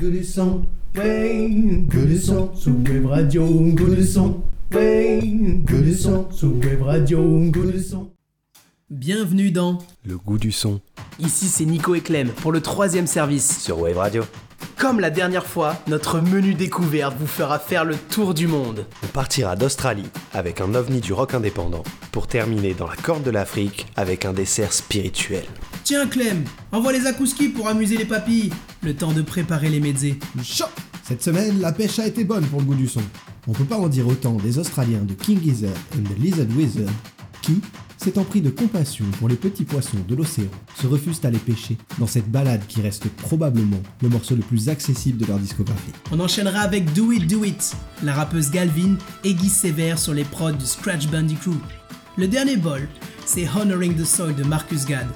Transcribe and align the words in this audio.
Good 0.00 0.12
du 0.12 0.24
son, 0.24 0.62
ouais, 0.96 1.48
good 1.50 2.06
du 2.06 2.18
son, 2.18 2.54
sous 2.54 2.70
web 2.70 3.06
radio, 3.06 3.44
good 3.46 3.96
du 3.96 4.06
son, 4.06 4.42
ouais, 4.72 5.20
good 5.24 5.82
du 5.82 5.94
son, 5.94 6.30
sous 6.30 6.50
web 6.50 6.82
radio, 6.82 7.20
good 7.50 7.72
du 7.72 7.82
son. 7.82 8.08
Bienvenue 8.90 9.50
dans 9.50 9.78
Le 10.04 10.16
goût 10.16 10.38
du 10.38 10.52
son 10.52 10.80
Ici 11.18 11.46
c'est 11.46 11.64
Nico 11.64 11.96
et 11.96 12.00
Clem 12.00 12.28
pour 12.28 12.52
le 12.52 12.60
troisième 12.60 13.08
service. 13.08 13.60
sur 13.60 13.80
Wave 13.80 13.98
Radio. 13.98 14.24
Comme 14.76 15.00
la 15.00 15.10
dernière 15.10 15.46
fois, 15.46 15.74
notre 15.88 16.20
menu 16.20 16.54
découverte 16.54 17.16
vous 17.18 17.26
fera 17.26 17.58
faire 17.58 17.84
le 17.84 17.96
tour 17.96 18.34
du 18.34 18.46
monde. 18.46 18.86
On 19.02 19.08
partira 19.08 19.56
d'Australie 19.56 20.08
avec 20.32 20.60
un 20.60 20.76
ovni 20.76 21.00
du 21.00 21.12
rock 21.12 21.34
indépendant 21.34 21.82
pour 22.12 22.28
terminer 22.28 22.72
dans 22.72 22.86
la 22.86 22.96
corne 22.96 23.24
de 23.24 23.32
l'Afrique 23.32 23.88
avec 23.96 24.24
un 24.24 24.32
dessert 24.32 24.72
spirituel. 24.72 25.44
Tiens 25.88 26.06
Clem, 26.06 26.44
envoie 26.70 26.92
les 26.92 27.06
akouskis 27.06 27.48
pour 27.48 27.66
amuser 27.66 27.96
les 27.96 28.04
papilles. 28.04 28.50
Le 28.82 28.92
temps 28.94 29.14
de 29.14 29.22
préparer 29.22 29.70
les 29.70 29.80
mezzés. 29.80 30.18
Chaud 30.44 30.66
Cette 31.02 31.22
semaine, 31.22 31.62
la 31.62 31.72
pêche 31.72 31.98
a 31.98 32.06
été 32.06 32.24
bonne 32.24 32.44
pour 32.44 32.60
le 32.60 32.66
goût 32.66 32.74
du 32.74 32.86
son. 32.86 33.00
On 33.46 33.52
peut 33.52 33.64
pas 33.64 33.78
en 33.78 33.88
dire 33.88 34.06
autant 34.06 34.34
des 34.34 34.58
Australiens 34.58 35.00
de 35.00 35.14
King 35.14 35.40
Gizzard 35.42 35.72
and 35.94 36.02
the 36.02 36.18
Lizard 36.18 36.46
Wizard 36.54 36.92
qui, 37.40 37.62
s'étant 37.96 38.24
pris 38.24 38.42
de 38.42 38.50
compassion 38.50 39.06
pour 39.18 39.30
les 39.30 39.36
petits 39.36 39.64
poissons 39.64 39.96
de 40.06 40.14
l'océan, 40.14 40.50
se 40.78 40.86
refusent 40.86 41.24
à 41.24 41.30
les 41.30 41.38
pêcher 41.38 41.78
dans 41.96 42.06
cette 42.06 42.30
balade 42.30 42.66
qui 42.68 42.82
reste 42.82 43.08
probablement 43.08 43.80
le 44.02 44.10
morceau 44.10 44.36
le 44.36 44.42
plus 44.42 44.68
accessible 44.68 45.16
de 45.16 45.24
leur 45.24 45.38
discographie. 45.38 45.92
On 46.12 46.20
enchaînera 46.20 46.60
avec 46.60 46.92
Do 46.92 47.12
It 47.12 47.26
Do 47.26 47.44
It, 47.44 47.74
la 48.02 48.12
rappeuse 48.12 48.50
Galvin 48.50 48.98
et 49.24 49.32
Guy 49.32 49.48
Sévère 49.48 49.98
sur 49.98 50.12
les 50.12 50.24
prods 50.24 50.52
du 50.52 50.66
Scratch 50.66 51.06
Bandicoot. 51.06 51.56
Le 52.18 52.28
dernier 52.28 52.58
bol, 52.58 52.86
c'est 53.24 53.48
Honoring 53.48 53.94
the 53.94 54.04
Soil 54.04 54.34
de 54.34 54.42
Marcus 54.42 54.84
Gad, 54.84 55.06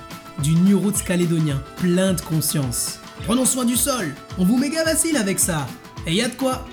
du 0.43 0.55
New 0.55 0.81
calédonien, 1.05 1.63
plein 1.77 2.13
de 2.13 2.21
conscience. 2.21 2.99
Prenons 3.25 3.45
soin 3.45 3.65
du 3.65 3.77
sol, 3.77 4.15
on 4.39 4.45
vous 4.45 4.57
méga 4.57 4.85
vacille 4.85 5.17
avec 5.17 5.39
ça. 5.39 5.67
Et 6.07 6.15
y 6.15 6.23
a 6.23 6.29
de 6.29 6.35
quoi 6.35 6.67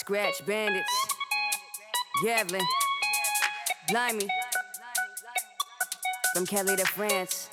Scratch 0.00 0.46
bandits. 0.46 1.06
Gavlyn. 2.24 2.64
Blimes. 3.90 4.24
From 6.34 6.46
Cali 6.46 6.74
to 6.74 6.86
France. 6.86 7.49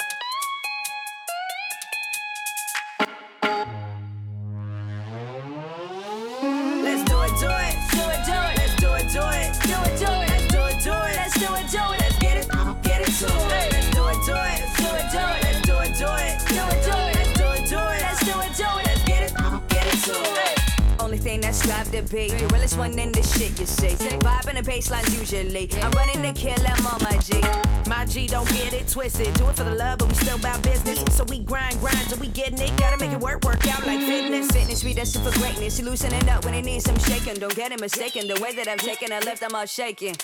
Be 22.04 22.30
the 22.30 22.48
realest 22.48 22.78
one 22.78 22.98
in 22.98 23.12
this 23.12 23.38
shit, 23.38 23.60
you 23.60 23.66
say. 23.66 23.96
Vibe 23.96 24.50
in 24.50 24.56
the 24.56 24.72
baselines 24.72 25.18
usually. 25.18 25.70
I'm 25.82 25.92
running 25.92 26.22
to 26.22 26.34
kill 26.40 26.56
them 26.56 26.86
on 26.88 27.02
my 27.04 27.18
G. 27.18 27.42
My 27.90 28.06
G 28.06 28.28
don't 28.28 28.48
get 28.50 28.74
it 28.74 28.88
twisted. 28.88 29.34
Do 29.36 29.50
it 29.50 29.56
for 29.56 29.64
the 29.64 29.76
love, 29.76 30.00
but 30.00 30.10
we 30.10 30.14
still 30.16 30.38
about 30.38 30.62
business. 30.62 31.04
So 31.16 31.24
we 31.26 31.40
grind, 31.40 31.80
grind 31.80 32.10
till 32.10 32.20
we 32.20 32.28
getting 32.28 32.60
it. 32.60 32.76
Gotta 32.78 32.98
make 32.98 33.12
it 33.12 33.20
work, 33.20 33.44
work 33.44 33.68
out 33.68 33.86
like 33.86 34.00
fitness. 34.00 34.52
Fitness 34.52 34.84
predestined 34.84 35.26
for 35.26 35.40
greatness. 35.40 35.78
He 35.78 35.84
loosening 35.84 36.28
up 36.30 36.46
when 36.46 36.54
he 36.54 36.62
needs 36.62 36.86
some 36.86 36.98
shaking. 37.00 37.36
Don't 37.36 37.56
get 37.56 37.72
it 37.72 37.80
mistaken. 37.80 38.28
The 38.28 38.40
way 38.42 38.54
that 38.56 38.68
I'm 38.68 38.78
taking 38.78 39.12
a 39.12 39.20
lift, 39.22 39.44
I'm 39.44 39.56
all 39.56 39.66
shaking. 39.66 40.16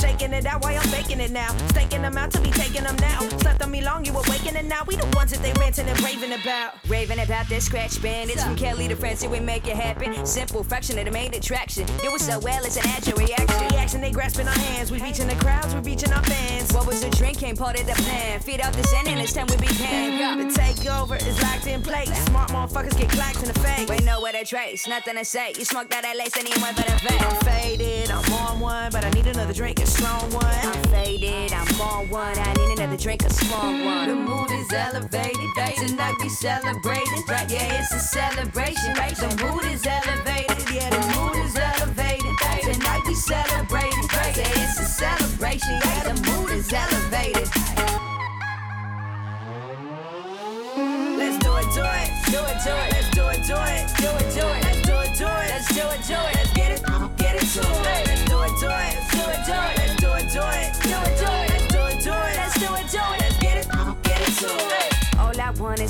Shaking 0.00 0.32
it 0.32 0.46
out 0.46 0.62
while 0.62 0.78
I'm 0.78 0.90
baking 0.90 1.20
it 1.20 1.30
now. 1.30 1.54
Staking 1.68 2.02
them 2.02 2.16
out 2.16 2.30
to 2.32 2.40
be 2.40 2.50
taking 2.50 2.84
them 2.84 2.96
now. 2.96 3.20
Slept 3.38 3.62
on 3.62 3.70
me 3.70 3.82
long, 3.82 4.04
you 4.04 4.12
awaken 4.12 4.56
it 4.56 4.66
now. 4.66 4.82
We 4.86 4.96
the 4.96 5.06
ones 5.16 5.30
that 5.32 5.42
they 5.42 5.52
ranting 5.60 5.88
and 5.88 6.00
raving 6.02 6.32
about. 6.32 6.74
Raving 6.88 7.20
about 7.20 7.48
this 7.48 7.64
scratch 7.64 8.00
bandits 8.02 8.42
from 8.44 8.56
Cali 8.56 8.88
to 8.88 8.96
France, 8.96 9.26
we 9.26 9.40
make 9.40 9.66
it 9.66 9.76
happen. 9.76 10.26
Simple 10.26 10.62
fraction 10.62 10.98
of 10.98 11.04
the 11.04 11.10
main 11.10 11.34
attraction. 11.34 11.86
Do 12.02 12.14
it 12.14 12.20
so 12.20 12.38
well, 12.40 12.64
it's 12.64 12.76
an 12.76 12.84
natural 12.90 13.16
reaction. 13.18 13.68
Reaction, 13.70 14.00
they 14.00 14.10
grasping 14.10 14.48
our 14.48 14.58
hands. 14.58 14.90
We 14.90 15.00
reaching 15.00 15.28
the 15.28 15.36
crowds, 15.36 15.74
we 15.74 15.80
reaching 15.80 16.12
our 16.12 16.22
fans. 16.24 16.72
What 16.72 16.86
was 16.86 17.02
the 17.02 17.10
drink? 17.10 17.42
Ain't 17.42 17.58
part 17.58 17.80
of 17.80 17.86
the 17.86 17.94
plan. 17.94 18.40
Feed 18.40 18.60
off 18.60 18.76
the 18.76 18.84
scent, 18.84 19.08
and 19.08 19.20
it's 19.20 19.32
time 19.32 19.46
we 19.48 19.56
began. 19.56 20.38
The 20.38 20.54
takeover 20.54 21.16
is 21.26 21.40
locked 21.42 21.66
in 21.66 21.82
place. 21.82 22.10
Smart 22.26 22.50
motherfuckers 22.50 22.96
get 22.98 23.08
clacked 23.10 23.38
in 23.38 23.48
the 23.52 23.58
face. 23.60 23.88
We 23.88 23.98
know 24.04 24.20
where 24.20 24.32
to 24.32 24.44
trace, 24.44 24.86
nothing 24.86 25.16
to 25.16 25.24
say. 25.24 25.52
You 25.58 25.64
smoke 25.64 25.88
that 25.90 26.04
lace, 26.16 26.36
anyone 26.36 26.74
but 26.74 26.88
a 26.88 26.92
vape. 26.92 27.20
I'm 27.20 27.40
faded, 27.44 28.10
I'm 28.10 28.32
on 28.32 28.60
one, 28.60 28.90
but 28.92 29.04
I 29.04 29.10
need 29.10 29.26
another 29.26 29.49
drink, 29.52 29.80
a 29.80 29.86
strong 29.86 30.30
one. 30.32 30.44
I'm 30.44 30.82
faded, 30.84 31.52
I'm 31.52 31.80
on 31.80 32.08
one. 32.10 32.38
I 32.38 32.52
need 32.54 32.78
another 32.78 32.96
drink, 32.96 33.24
a 33.24 33.30
strong 33.30 33.84
one. 33.84 34.08
The 34.08 34.14
mood 34.14 34.50
is 34.52 34.72
elevated. 34.72 35.50
Tonight 35.76 36.14
we 36.22 36.28
celebrating. 36.28 37.22
Yeah, 37.48 37.80
it's 37.80 37.92
a 37.92 37.98
celebration. 37.98 38.94
The 38.94 39.36
mood 39.42 39.64
is 39.64 39.86
elevated. 39.86 40.70
Yeah, 40.70 40.90
the 40.90 41.02
mood 41.16 41.36
is 41.44 41.56
elevated. 41.56 42.34
Tonight 42.62 43.02
we 43.06 43.14
celebrating. 43.14 44.04
Yeah, 44.12 44.62
it's 44.62 44.78
a 44.78 44.84
celebration. 44.84 45.80
Yeah, 45.84 46.12
the 46.12 46.30
mood 46.30 46.50
is 46.50 46.72
elevated. 46.72 47.48
Let's 51.18 51.38
do 51.44 51.56
it, 51.56 51.68
do 51.74 51.84
it, 51.84 52.10
Do 52.30 52.38
it, 52.44 52.58
do 52.64 52.74
it. 52.76 53.10
do 53.12 53.28
it, 53.28 53.46
do 53.46 53.56
it, 53.56 53.86
Do 53.98 54.08
it, 54.10 54.34
do 54.34 54.46
it. 54.46 54.84
do 54.86 54.94
it, 55.00 55.18
do 55.18 55.26
it, 55.26 55.48
Let's 55.50 55.74
do 55.74 55.82
it, 55.88 56.06
do 56.06 56.40
it. 56.40 56.59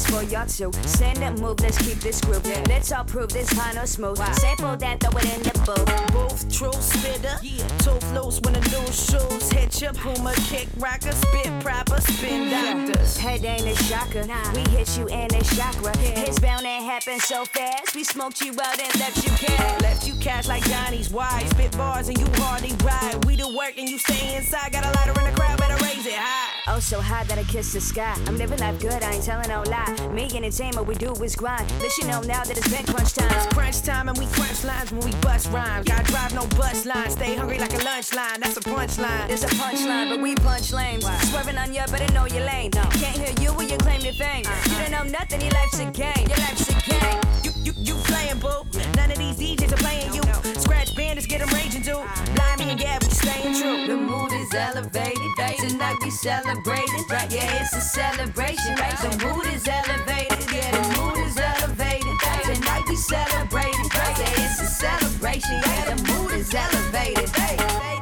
For 0.06 0.22
y'all 0.24 0.46
to 0.46 0.72
send 0.88 1.22
a 1.22 1.30
move, 1.40 1.60
let's 1.60 1.78
keep 1.78 2.00
this 2.00 2.20
groove. 2.20 2.44
Let's 2.68 2.90
all 2.92 3.04
prove 3.04 3.28
this 3.28 3.54
no 3.74 3.84
smooth. 3.84 4.18
Sample 4.34 4.76
that, 4.76 5.00
throw 5.00 5.16
it 5.18 5.36
in 5.36 5.42
the 5.42 5.52
booth. 5.64 6.12
Booth, 6.12 6.52
true 6.52 6.72
spitter, 6.72 7.36
tooth 7.78 8.12
loose 8.12 8.40
when 8.40 8.54
the 8.54 8.60
new 8.60 8.86
shoes 8.92 9.50
hit 9.52 9.80
your 9.80 9.92
puma 9.92 10.34
kick 10.48 10.68
rocker, 10.78 11.12
spit 11.12 11.48
proper, 11.60 12.00
spin 12.00 12.50
doctors. 12.50 13.16
Head 13.16 13.44
ain't 13.44 13.66
a 13.66 13.74
shocker. 13.84 14.24
We 14.54 14.62
hit 14.70 14.96
you 14.98 15.06
in 15.06 15.32
a 15.34 15.42
chakra. 15.54 15.92
It's 15.98 16.38
bound 16.40 16.62
to 16.62 16.68
happen 16.68 17.20
so 17.20 17.44
fast. 17.44 17.94
We 17.94 18.02
smoked 18.02 18.40
you 18.40 18.52
out 18.52 18.80
and 18.80 18.98
left 18.98 19.24
you 19.24 19.30
cash. 19.36 19.82
Left 19.82 20.06
you 20.06 20.14
cash 20.14 20.48
like 20.48 20.64
Johnny's 20.64 21.10
wife. 21.10 21.48
Spit 21.50 21.76
bars 21.76 22.08
and 22.08 22.18
you 22.18 22.26
hardly 22.36 22.72
ride. 22.84 23.24
We 23.26 23.36
the 23.36 23.48
work 23.54 23.74
and 23.78 23.88
you 23.88 23.98
stay 23.98 24.36
inside. 24.36 24.72
Got 24.72 24.86
a 24.86 24.90
lighter 24.92 25.20
in 25.20 25.32
the 25.32 25.40
crowd, 25.40 25.59
it 26.06 26.14
high. 26.14 26.60
Oh, 26.68 26.78
so 26.78 27.00
high 27.00 27.24
that 27.24 27.38
I 27.38 27.44
kiss 27.44 27.72
the 27.72 27.80
sky. 27.80 28.14
I'm 28.26 28.36
living 28.36 28.58
life 28.58 28.80
good, 28.80 29.02
I 29.02 29.14
ain't 29.14 29.24
telling 29.24 29.48
no 29.48 29.62
lie. 29.62 29.94
Me 30.12 30.28
entertainment, 30.34 30.86
we 30.86 30.94
do 30.94 31.12
is 31.22 31.36
grind. 31.36 31.70
Let 31.80 31.96
you 31.98 32.06
know 32.06 32.20
now 32.22 32.44
that 32.44 32.56
it's 32.56 32.68
been 32.68 32.84
crunch 32.86 33.14
time. 33.14 33.30
It's 33.36 33.46
crunch 33.54 33.82
time 33.82 34.08
and 34.08 34.18
we 34.18 34.26
crunch 34.26 34.64
lines 34.64 34.92
when 34.92 35.02
we 35.02 35.12
bust 35.20 35.50
rhymes. 35.50 35.86
Gotta 35.86 36.04
drive 36.04 36.34
no 36.34 36.46
bus 36.58 36.86
line. 36.86 37.10
Stay 37.10 37.34
hungry 37.34 37.58
like 37.58 37.74
a 37.74 37.84
lunch 37.84 38.14
line. 38.14 38.40
That's 38.40 38.56
a 38.56 38.60
punchline. 38.60 39.28
There's 39.28 39.44
a 39.44 39.48
punchline, 39.48 40.10
but 40.10 40.20
we 40.20 40.34
punch 40.36 40.72
lanes. 40.72 41.04
Swerving 41.30 41.58
on 41.58 41.72
you, 41.74 41.82
better 41.90 42.12
know 42.12 42.26
your 42.26 42.44
lane. 42.44 42.70
Can't 42.70 43.16
hear 43.16 43.34
you 43.40 43.52
when 43.56 43.68
you 43.68 43.76
claim 43.78 44.00
your 44.00 44.14
fame. 44.14 44.44
Uh-huh. 44.46 44.70
You 44.70 44.90
don't 44.90 44.92
know 44.92 45.18
nothing, 45.18 45.40
your 45.40 45.52
life's 45.52 45.80
a 45.80 45.90
game. 45.90 46.26
Your 46.28 46.38
life's 46.38 46.68
a 46.68 46.90
game. 46.90 47.29
You, 47.62 47.72
you, 47.76 47.94
playing, 48.08 48.38
boo. 48.38 48.64
None 48.96 49.10
of 49.10 49.18
these 49.18 49.36
DJs 49.36 49.72
are 49.72 49.76
playing 49.76 50.14
you. 50.14 50.22
Scratch 50.60 50.96
bandits 50.96 51.26
get 51.26 51.40
them 51.40 51.50
raging 51.50 51.82
too. 51.82 52.00
Blind 52.34 52.58
me 52.58 52.70
and 52.70 52.80
yeah, 52.80 52.98
we 53.02 53.10
staying 53.10 53.54
true. 53.60 53.86
The 53.86 53.96
mood 53.96 54.32
is 54.32 54.52
elevated. 54.54 55.20
Tonight 55.36 55.96
we 56.02 56.10
celebrating. 56.10 57.04
Yeah, 57.28 57.60
it's 57.60 57.74
a 57.74 57.80
celebration. 57.80 58.76
Right, 58.76 58.96
The 58.96 59.12
mood 59.26 59.46
is 59.46 59.68
elevated. 59.68 60.40
Yeah, 60.50 60.70
the 60.72 61.00
mood 61.00 61.18
is 61.18 61.36
elevated. 61.36 62.16
Tonight 62.48 62.84
we 62.88 62.96
celebrating. 62.96 63.90
Yeah, 63.92 64.44
it's 64.44 64.60
a 64.62 64.66
celebration. 64.66 65.60
Yeah, 65.60 65.94
the 65.94 66.02
mood 66.12 66.32
is 66.32 66.54
elevated. 66.54 67.99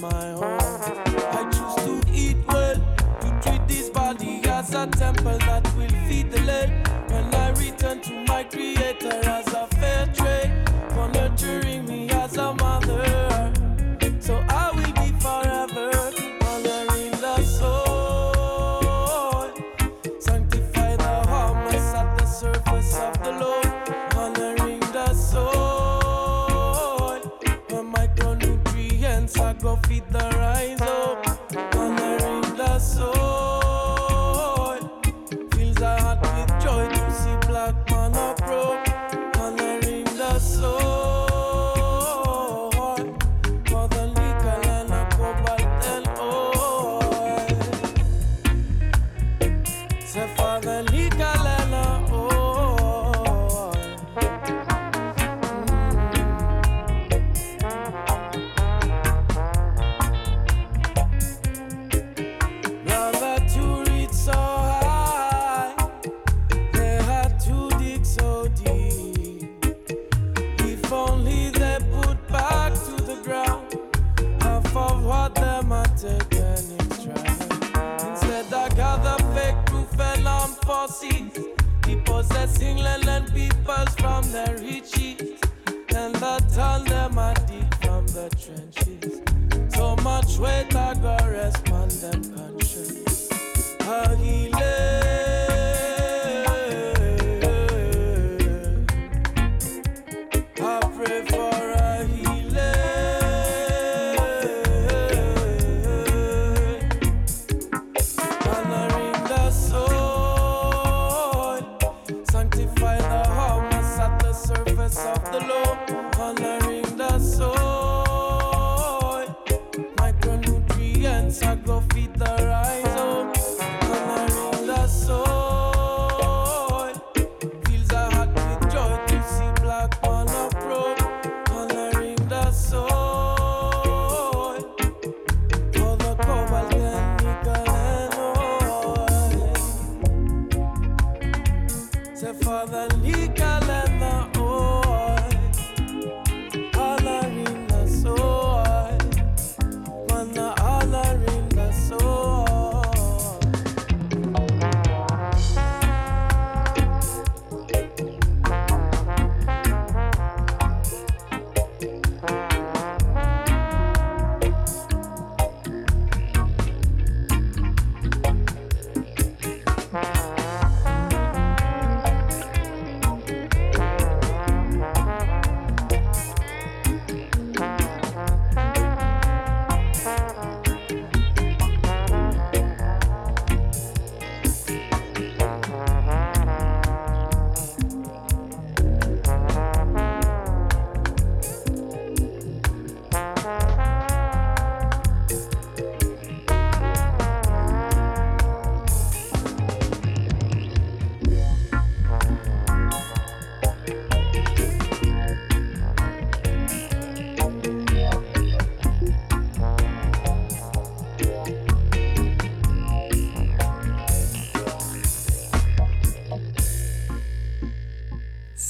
My 0.00 0.32
own 0.32 0.58
I 1.38 1.42
choose 1.50 1.76
to 1.86 2.12
eat 2.12 2.36
well 2.48 2.76
To 3.22 3.28
treat 3.42 3.66
this 3.68 3.90
body 3.90 4.40
as 4.48 4.74
a 4.74 4.86
temple 4.86 5.38
that 5.38 5.64
will 5.76 5.94
feed 6.08 6.30
the 6.30 6.40
land. 6.42 6.72
When 7.10 7.34
I 7.34 7.50
return 7.50 8.00
to 8.02 8.24
my 8.28 8.44
creator 8.44 9.20
as 9.36 9.46
a 9.54 9.66
fair 9.78 10.06
trade, 10.18 10.52
for 10.92 11.08
nurturing 11.08 11.86
me 11.86 11.95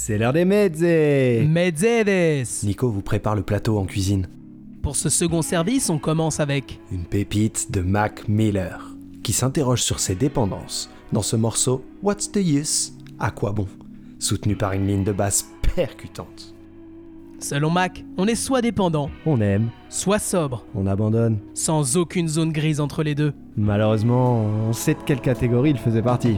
C'est 0.07 0.19
l'heure 0.19 0.33
des 0.33 0.45
mezzes 0.45 0.83
Medzedes 1.49 2.47
Nico 2.63 2.89
vous 2.89 3.03
prépare 3.03 3.35
le 3.35 3.43
plateau 3.43 3.77
en 3.77 3.87
cuisine. 3.87 4.29
Pour 4.81 4.95
ce 4.95 5.09
second 5.09 5.43
service, 5.43 5.91
on 5.91 5.99
commence 5.99 6.39
avec 6.39 6.79
Une 6.93 7.07
pépite 7.07 7.73
de 7.73 7.81
Mac 7.81 8.29
Miller, 8.29 8.95
qui 9.25 9.33
s'interroge 9.33 9.83
sur 9.83 9.99
ses 9.99 10.15
dépendances 10.15 10.89
dans 11.11 11.23
ce 11.23 11.35
morceau 11.35 11.85
What's 12.05 12.31
the 12.31 12.37
use? 12.37 12.93
À 13.19 13.33
quoi 13.33 13.51
bon? 13.51 13.67
Soutenu 14.21 14.55
par 14.55 14.75
une 14.75 14.87
ligne 14.87 15.03
de 15.03 15.11
basse 15.11 15.51
percutante. 15.75 16.55
Selon 17.41 17.71
Mac, 17.71 18.05
on 18.17 18.29
est 18.29 18.37
soit 18.37 18.63
dépendant, 18.63 19.11
On 19.27 19.41
aime, 19.41 19.71
soit 19.89 20.21
sobre, 20.21 20.65
on 20.77 20.87
abandonne. 20.87 21.41
sans 21.53 21.97
aucune 21.97 22.29
zone 22.29 22.53
grise 22.53 22.79
entre 22.79 23.03
les 23.03 23.17
deux. 23.17 23.33
Malheureusement, 23.57 24.47
on 24.69 24.73
sait 24.73 24.95
de 24.95 25.01
quelle 25.05 25.21
catégorie 25.21 25.71
il 25.71 25.79
faisait 25.79 26.01
partie. 26.01 26.37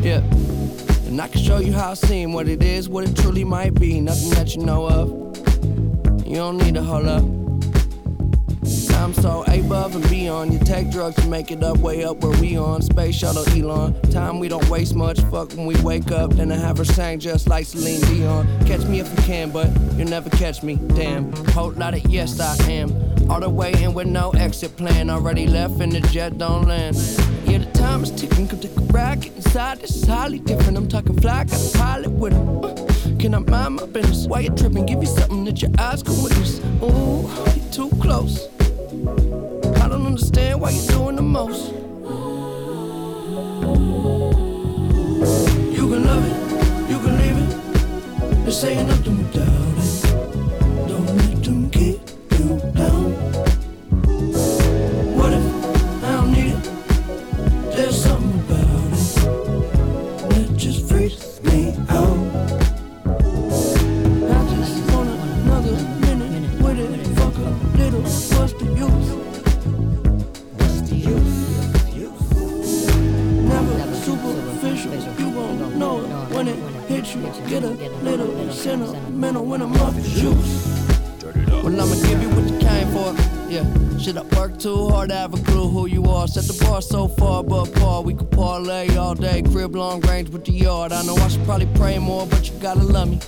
Yeah. 0.00 0.18
And 1.06 1.20
I 1.20 1.28
can 1.28 1.40
show 1.40 1.58
you 1.58 1.72
how 1.72 1.90
I 1.90 1.94
seem, 1.94 2.32
what 2.32 2.48
it 2.48 2.62
is, 2.62 2.88
what 2.88 3.08
it 3.08 3.16
truly 3.16 3.44
might 3.44 3.74
be. 3.74 4.00
Nothing 4.00 4.30
that 4.30 4.54
you 4.54 4.64
know 4.64 4.86
of. 4.86 6.26
You 6.26 6.36
don't 6.36 6.58
need 6.58 6.74
to 6.74 6.82
hold 6.82 7.06
up. 7.06 7.24
I'm 8.98 9.14
so 9.14 9.44
above 9.46 9.94
and 9.94 10.10
beyond. 10.10 10.52
You 10.52 10.58
take 10.58 10.90
drugs 10.90 11.16
to 11.22 11.28
make 11.28 11.50
it 11.50 11.62
up, 11.62 11.78
way 11.78 12.04
up 12.04 12.18
where 12.18 12.38
we 12.40 12.58
on. 12.58 12.82
Space 12.82 13.14
shuttle 13.14 13.48
Elon. 13.50 13.98
Time 14.10 14.40
we 14.40 14.48
don't 14.48 14.68
waste 14.68 14.96
much. 14.96 15.20
Fuck 15.30 15.52
when 15.52 15.66
we 15.66 15.80
wake 15.82 16.10
up. 16.10 16.32
Then 16.32 16.50
I 16.50 16.56
have 16.56 16.78
her 16.78 16.84
sang 16.84 17.20
just 17.20 17.48
like 17.48 17.64
Celine 17.64 18.00
Dion. 18.02 18.46
Catch 18.66 18.82
me 18.86 18.98
if 18.98 19.08
you 19.08 19.22
can, 19.22 19.50
but 19.50 19.68
you'll 19.96 20.08
never 20.08 20.28
catch 20.30 20.62
me. 20.64 20.74
Damn. 20.94 21.32
Whole 21.52 21.70
lot 21.70 21.94
of 21.94 22.04
yes, 22.06 22.40
I 22.40 22.56
am. 22.70 22.90
All 23.30 23.40
the 23.40 23.48
way 23.48 23.72
in 23.82 23.94
with 23.94 24.08
no 24.08 24.30
exit 24.30 24.76
plan. 24.76 25.10
Already 25.10 25.46
left 25.46 25.80
and 25.80 25.92
the 25.92 26.00
jet 26.00 26.36
don't 26.36 26.66
land. 26.66 26.96
The 27.58 27.66
time 27.72 28.02
is 28.02 28.10
ticking. 28.10 28.46
Come 28.48 28.60
take 28.60 28.76
a 28.76 28.80
ride. 28.92 29.20
Get 29.22 29.34
inside. 29.36 29.82
Is 29.82 30.04
highly 30.04 30.38
different. 30.38 30.76
I'm 30.76 30.88
talking 30.88 31.20
fly. 31.20 31.44
Got 31.44 31.74
a 31.74 31.78
pilot 31.78 32.10
with 32.10 32.32
him. 32.32 32.64
Uh, 32.64 32.74
can 33.18 33.34
I 33.34 33.38
mind 33.38 33.76
my 33.76 33.86
business? 33.86 34.26
Why 34.26 34.40
you 34.40 34.50
tripping? 34.50 34.86
Give 34.86 35.00
you 35.00 35.06
something 35.06 35.44
that 35.44 35.60
your 35.60 35.72
eyes 35.78 36.02
can 36.02 36.22
witness. 36.22 36.60
Ooh, 36.82 37.28
you 37.54 37.62
too 37.72 37.90
close. 38.00 38.48
I 39.82 39.88
don't 39.88 40.06
understand 40.06 40.60
why 40.60 40.70
you're 40.70 40.86
doing 40.86 41.16
the 41.16 41.22
most. 41.22 41.72
You 45.76 45.84
can 45.90 46.04
love 46.04 46.24
it, 46.24 46.90
you 46.90 46.98
can 46.98 47.14
leave 47.18 47.38
it. 47.38 48.44
This 48.44 48.64
ain't 48.64 48.88
nothing 48.88 49.24
Get 77.48 77.64
a 77.64 77.70
little 77.70 78.52
sentimental 78.52 79.42
when 79.42 79.62
I'm 79.62 79.72
off 79.76 79.94
the 79.94 80.02
juice. 80.02 80.66
Well, 81.64 81.80
I'ma 81.80 81.94
give 82.06 82.20
you 82.20 82.28
what 82.28 82.46
you 82.46 82.58
came 82.58 82.88
for. 82.88 83.14
Yeah, 83.50 83.64
should 83.98 84.18
I 84.18 84.22
work 84.36 84.58
too 84.58 84.88
hard 84.88 85.08
to 85.08 85.14
have 85.14 85.32
a 85.32 85.42
clue 85.44 85.66
who 85.66 85.86
you 85.86 86.04
are? 86.04 86.28
Set 86.28 86.44
the 86.44 86.62
bar 86.62 86.82
so 86.82 87.08
far 87.08 87.40
above 87.40 87.74
par. 87.76 88.02
We 88.02 88.12
could 88.12 88.30
parlay 88.30 88.94
all 88.96 89.14
day, 89.14 89.40
crib 89.40 89.74
long 89.74 90.02
range 90.02 90.28
with 90.28 90.44
the 90.44 90.52
yard. 90.52 90.92
I 90.92 91.02
know 91.04 91.14
I 91.14 91.28
should 91.28 91.42
probably 91.46 91.68
pray 91.74 91.98
more, 91.98 92.26
but 92.26 92.50
you 92.50 92.54
gotta 92.60 92.82
love 92.82 93.08
me. 93.08 93.20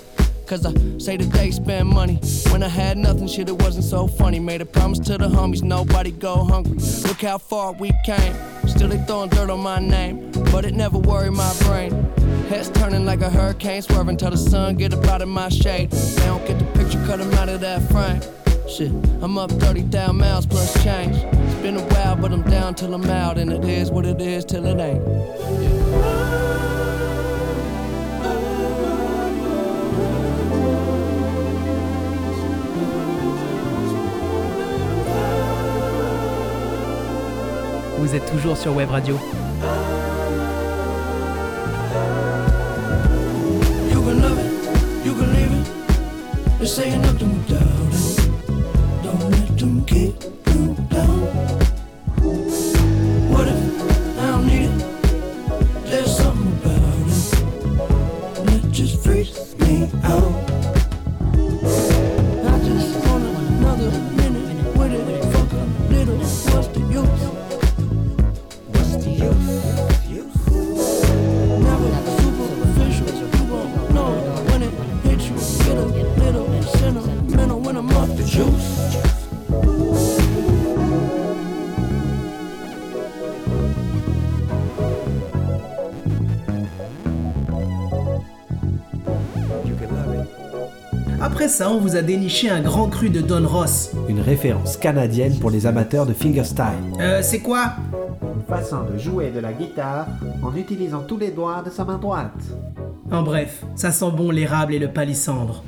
Cause 0.46 0.66
I 0.66 0.74
say 0.98 1.16
that 1.16 1.32
they 1.32 1.50
spend 1.50 1.88
money. 1.88 2.20
When 2.50 2.62
I 2.62 2.68
had 2.68 2.98
nothing, 2.98 3.26
shit, 3.26 3.48
it 3.48 3.62
wasn't 3.62 3.84
so 3.84 4.06
funny. 4.06 4.38
Made 4.38 4.60
a 4.60 4.66
promise 4.66 4.98
to 4.98 5.16
the 5.16 5.28
homies, 5.28 5.62
nobody 5.62 6.10
go 6.10 6.44
hungry. 6.44 6.76
Look 7.08 7.22
how 7.22 7.38
far 7.38 7.72
we 7.72 7.90
came. 8.04 8.34
Still 8.68 8.88
they 8.88 8.98
throwing 9.06 9.30
dirt 9.30 9.48
on 9.48 9.60
my 9.60 9.78
name, 9.78 10.30
but 10.52 10.66
it 10.66 10.74
never 10.74 10.98
worried 10.98 11.32
my 11.32 11.54
brain. 11.60 12.12
Heads 12.50 12.68
turning 12.70 13.04
like 13.04 13.20
a 13.20 13.30
hurricane, 13.30 13.80
swerving 13.80 14.16
till 14.16 14.32
the 14.32 14.36
sun 14.36 14.74
get 14.74 14.92
up 14.92 15.04
out 15.06 15.22
of 15.22 15.28
my 15.28 15.48
shade. 15.50 15.88
They 15.92 16.26
don't 16.26 16.44
get 16.44 16.58
the 16.58 16.64
picture, 16.76 17.00
cut 17.06 17.20
'em 17.20 17.32
out 17.34 17.48
of 17.48 17.60
that 17.60 17.80
frame. 17.92 18.20
Shit, 18.68 18.90
I'm 19.22 19.38
up 19.38 19.52
30,000 19.52 20.16
miles 20.16 20.46
plus 20.46 20.74
change. 20.82 21.14
It's 21.14 21.62
been 21.62 21.76
a 21.76 21.82
while, 21.94 22.16
but 22.16 22.32
I'm 22.32 22.42
down 22.42 22.74
till 22.74 22.92
I'm 22.92 23.08
out, 23.08 23.38
and 23.38 23.52
it 23.52 23.64
is 23.64 23.92
what 23.92 24.04
it 24.04 24.20
is 24.20 24.44
till 24.44 24.66
it 24.66 24.80
ain't. 24.80 25.00
Vous 38.00 38.12
êtes 38.12 38.26
toujours 38.26 38.56
sur 38.56 38.74
Web 38.74 38.90
Radio. 38.90 39.16
This 46.60 46.78
ain't 46.78 47.00
nothing 47.00 47.32
without 47.38 47.94
it. 47.94 49.02
Don't 49.02 49.30
let 49.30 49.58
them 49.58 49.82
keep 49.86 50.39
ça, 91.50 91.68
on 91.68 91.78
vous 91.78 91.96
a 91.96 92.02
déniché 92.02 92.48
un 92.48 92.60
grand 92.60 92.88
cru 92.88 93.10
de 93.10 93.20
Don 93.20 93.46
Ross. 93.46 93.90
Une 94.08 94.20
référence 94.20 94.76
canadienne 94.76 95.36
pour 95.40 95.50
les 95.50 95.66
amateurs 95.66 96.06
de 96.06 96.12
fingerstyle. 96.12 96.64
Euh, 97.00 97.20
c'est 97.22 97.40
quoi? 97.40 97.72
Une 98.22 98.42
façon 98.44 98.84
de 98.90 98.96
jouer 98.96 99.30
de 99.30 99.40
la 99.40 99.52
guitare 99.52 100.06
en 100.44 100.54
utilisant 100.54 101.02
tous 101.02 101.18
les 101.18 101.32
doigts 101.32 101.62
de 101.66 101.70
sa 101.70 101.84
main 101.84 101.98
droite. 101.98 102.40
En 103.10 103.22
bref, 103.22 103.64
ça 103.74 103.90
sent 103.90 104.12
bon 104.16 104.30
l'érable 104.30 104.74
et 104.74 104.78
le 104.78 104.92
palissandre. 104.92 105.64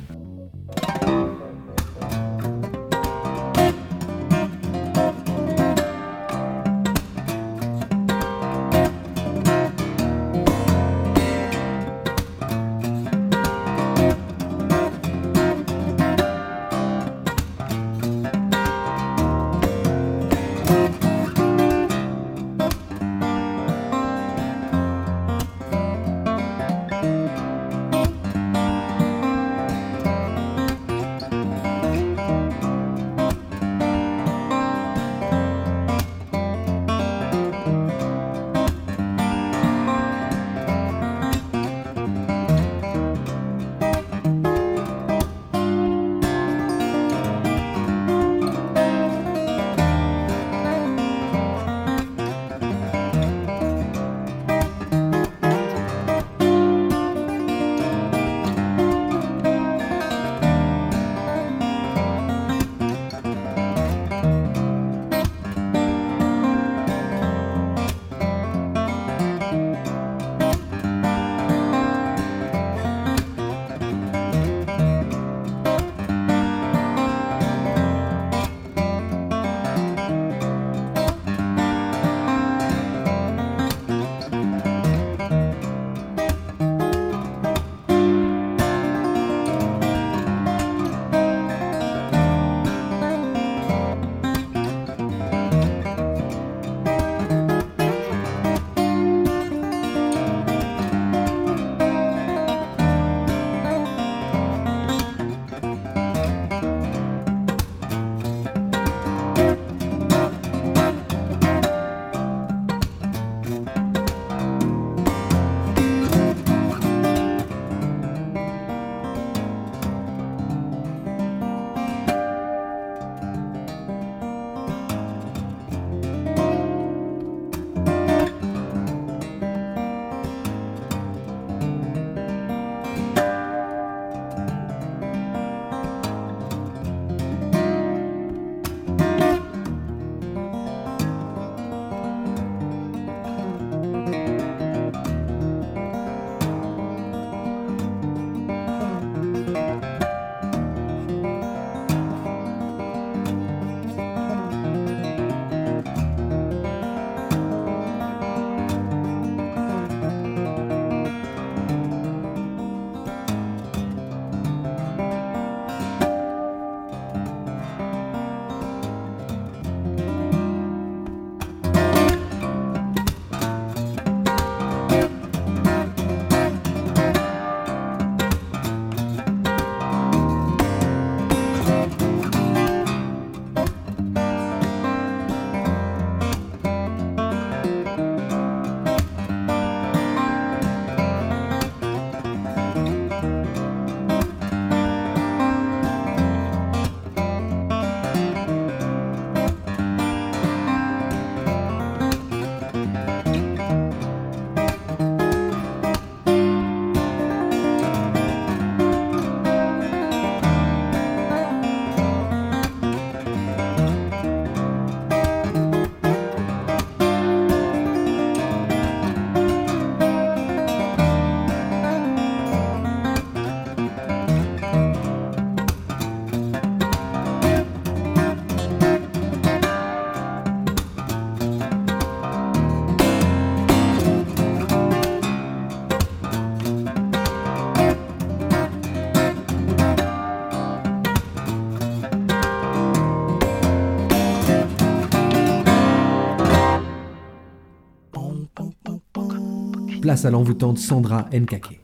à 250.13 250.29
l'envoûtante 250.29 250.77
Sandra 250.77 251.27
Nkake. 251.33 251.81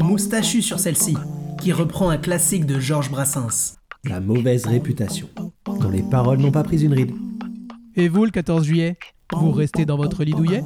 Moustachu 0.00 0.60
sur 0.60 0.78
celle-ci, 0.78 1.16
qui 1.60 1.72
reprend 1.72 2.10
un 2.10 2.18
classique 2.18 2.66
de 2.66 2.78
Georges 2.78 3.10
Brassens. 3.10 3.76
La 4.04 4.20
mauvaise 4.20 4.66
réputation, 4.66 5.28
dont 5.66 5.90
les 5.90 6.02
paroles 6.02 6.38
n'ont 6.38 6.50
pas 6.50 6.62
pris 6.62 6.84
une 6.84 6.92
ride. 6.92 7.12
Et 7.96 8.08
vous, 8.08 8.24
le 8.24 8.30
14 8.30 8.64
juillet, 8.64 8.96
vous 9.32 9.50
restez 9.50 9.86
dans 9.86 9.96
votre 9.96 10.24
lit 10.24 10.32
douillet? 10.32 10.62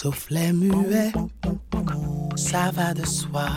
sauf 0.00 0.30
les 0.30 0.52
muets, 0.52 1.12
ça 2.36 2.70
va 2.72 2.94
de 2.94 3.04
soi. 3.04 3.48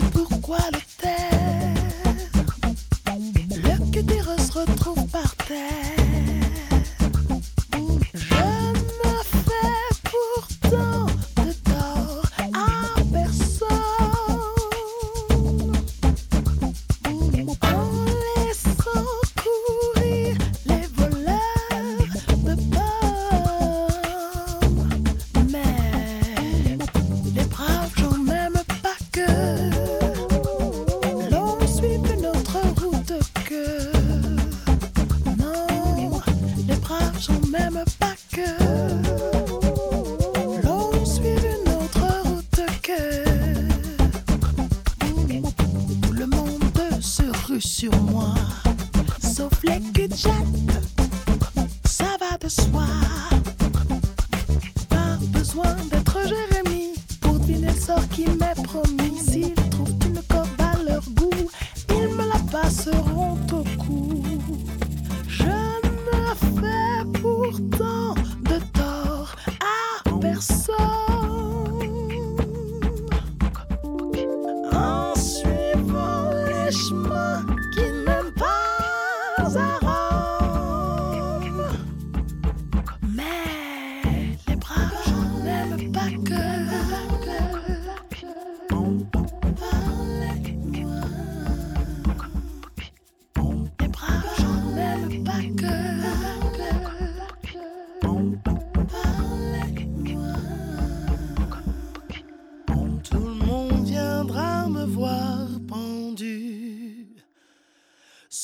c'est 0.00 0.10
pour 0.12 0.29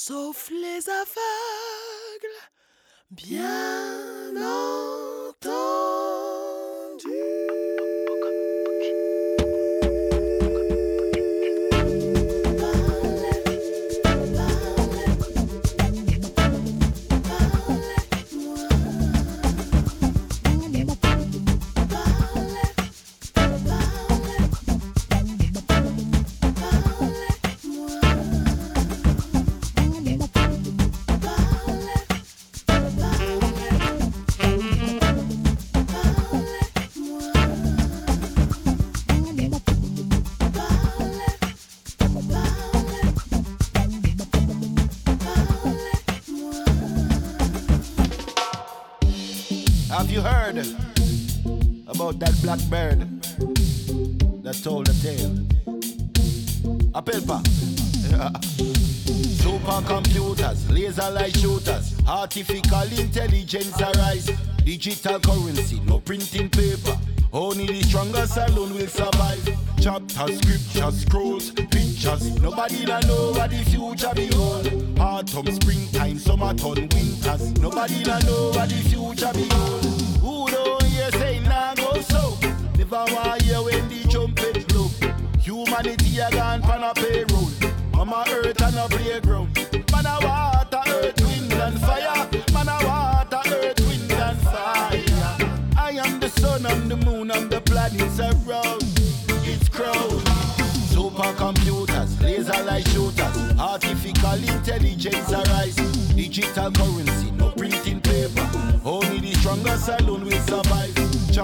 sauf 0.06 0.50
les 0.50 0.88
aveugles, 0.88 2.38
bien 3.10 4.36
about 52.56 52.98
that 54.42 54.60
told 54.62 54.86
the 54.86 54.94
tale. 55.02 55.32
A 56.94 57.02
paper. 57.02 57.40
Supercomputers, 59.42 60.70
laser 60.70 61.10
light 61.10 61.36
shooters, 61.36 61.94
artificial 62.06 62.98
intelligence 62.98 63.80
arise. 63.80 64.30
Digital 64.64 65.20
currency, 65.20 65.80
no 65.86 66.00
printing 66.00 66.48
paper. 66.50 66.96
Only 67.32 67.66
the 67.66 67.82
strongest 67.82 68.36
alone 68.36 68.74
will 68.74 68.86
survive. 68.86 69.44
Chapters, 69.80 70.38
scriptures, 70.38 71.00
scrolls, 71.02 71.50
pictures. 71.50 72.40
Nobody 72.40 72.84
da 72.84 73.00
know 73.00 73.32
what 73.32 73.50
the 73.50 73.58
future 73.70 74.12
behold. 74.14 74.98
Autumn, 74.98 75.46
springtime, 75.52 76.18
summertime, 76.18 76.88
winters. 76.88 77.52
Nobody 77.60 78.02
da 78.02 78.18
know 78.20 78.50
what 78.50 78.68
the 78.68 78.76
future 78.88 79.32
behold. 79.32 79.84
Who 80.22 80.48
don't 80.50 80.82
hear 80.84 81.10
say 81.12 81.40
nah 81.40 81.74
go 81.74 82.00
so? 82.00 82.35
Never 82.88 83.14
want 83.14 83.42
hear 83.42 83.60
when 83.62 83.88
the 83.88 84.06
trumpet 84.08 84.68
blow. 84.68 84.88
Humanity 85.40 86.20
a 86.20 86.30
gone 86.30 86.62
pan 86.62 86.84
a 86.84 86.94
payroll. 86.94 87.50
Mama 87.90 88.24
earth 88.28 88.62
and 88.62 88.76
a 88.76 88.86
playground. 88.86 89.56
Man 89.90 90.06
a 90.06 90.18
water, 90.22 90.82
earth, 90.86 91.20
wind 91.20 91.52
and 91.52 91.80
fire. 91.80 92.30
Man 92.52 92.68
a 92.68 92.78
water, 92.86 93.42
earth, 93.48 93.80
wind 93.88 94.12
and 94.12 94.38
fire. 94.38 95.02
I 95.76 96.00
am 96.04 96.20
the 96.20 96.28
sun 96.28 96.64
and 96.64 96.88
the 96.88 96.96
moon 96.98 97.32
and 97.32 97.50
the 97.50 97.60
planets 97.60 98.20
around. 98.20 98.84
It's 99.42 99.68
crowd. 99.68 100.22
Supercomputers, 100.94 102.22
laser 102.22 102.62
light 102.62 102.86
shooters, 102.88 103.58
artificial 103.58 104.44
intelligence 104.54 105.32
arise. 105.32 105.74
Digital 106.14 106.70
currency, 106.70 107.05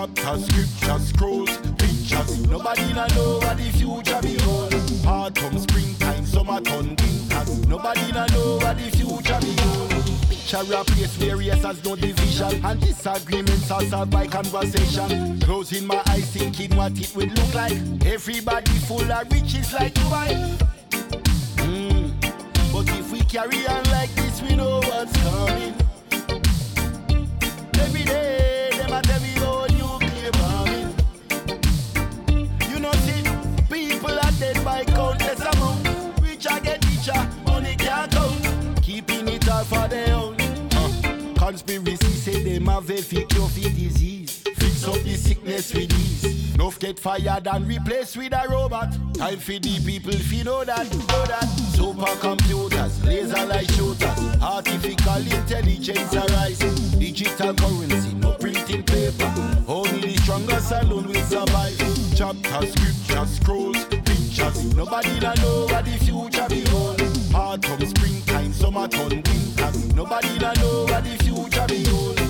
Chapters, 0.03 0.47
scriptures, 0.47 1.09
scrolls, 1.11 1.57
pictures. 1.79 2.47
Nobody 2.49 2.93
na 2.93 3.07
know 3.15 3.39
what 3.39 3.57
the 3.57 3.71
future 3.71 4.19
behold. 4.21 4.75
Autumn, 5.07 5.57
springtime, 5.61 6.27
summertime, 6.27 6.97
winters. 6.97 7.69
Nobody 7.69 8.11
na 8.11 8.27
know 8.27 8.57
what 8.57 8.77
the 8.79 8.91
future 8.91 9.39
behold. 9.41 10.29
Picture 10.29 10.75
a 10.75 10.83
place 10.83 11.17
where 11.21 11.37
race 11.37 11.63
has 11.63 11.85
no 11.85 11.95
division 11.95 12.65
And 12.65 12.81
disagreements 12.81 13.71
are 13.71 13.83
solved 13.85 14.11
by 14.11 14.27
conversation 14.27 15.39
Closing 15.41 15.87
my 15.87 16.03
eyes 16.09 16.31
thinking 16.31 16.77
what 16.77 16.99
it 16.99 17.15
would 17.15 17.39
look 17.39 17.55
like 17.55 17.73
Everybody 18.05 18.73
full 18.81 19.11
of 19.11 19.33
riches 19.33 19.73
like 19.73 19.95
Dubai 19.95 20.59
mm. 21.59 22.11
But 22.73 22.89
if 22.99 23.13
we 23.13 23.21
carry 23.21 23.67
on 23.69 23.85
like 23.85 24.13
this 24.17 24.43
we 24.43 24.57
know 24.57 24.81
what's 24.81 25.17
coming 25.23 25.75
Every 27.79 28.03
day 28.03 28.52
Conspiracy 41.65 42.07
say 42.07 42.43
them 42.43 42.67
have 42.67 42.91
a 42.91 42.97
fake 42.97 43.29
cure 43.29 43.49
for 43.49 43.61
disease. 43.61 44.43
Fix 44.57 44.85
up 44.85 44.95
the 44.95 45.15
sickness 45.15 45.73
with 45.73 45.93
ease 45.93 46.55
Enough 46.57 46.81
get 46.81 46.99
fired 46.99 47.47
and 47.47 47.69
replaced 47.69 48.17
with 48.17 48.33
a 48.33 48.49
robot. 48.51 48.93
Time 49.15 49.39
for 49.39 49.53
the 49.53 49.81
people 49.87 50.13
fi 50.13 50.43
know 50.43 50.65
that, 50.65 50.91
know 50.91 51.25
that. 51.27 51.45
Supercomputers, 51.77 53.05
laser 53.05 53.47
light 53.47 53.71
shooters 53.71 54.43
Artificial 54.43 55.23
intelligence 55.39 56.15
arise. 56.15 56.59
Digital 56.99 57.55
currency, 57.55 58.15
no 58.15 58.33
printing 58.33 58.83
paper. 58.83 59.33
Only 59.69 60.01
the 60.01 60.21
strongest 60.23 60.73
alone 60.73 61.07
will 61.07 61.25
survive. 61.27 61.79
Chapters, 62.17 62.73
scriptures, 62.73 63.37
scrolls, 63.37 63.85
pictures. 63.85 64.75
Nobody 64.75 65.21
know 65.21 65.67
what 65.71 65.85
the 65.85 65.97
future 66.03 66.47
behold 66.49 67.12
Autumn, 67.35 67.87
springtime, 67.87 68.53
summertime, 68.53 69.09
winters 69.09 69.95
Nobody 69.95 70.39
da 70.39 70.53
know 70.55 70.85
what 70.85 71.05
the 71.05 71.17
future 71.25 71.67
behold 71.67 72.17
Nobody 72.17 72.22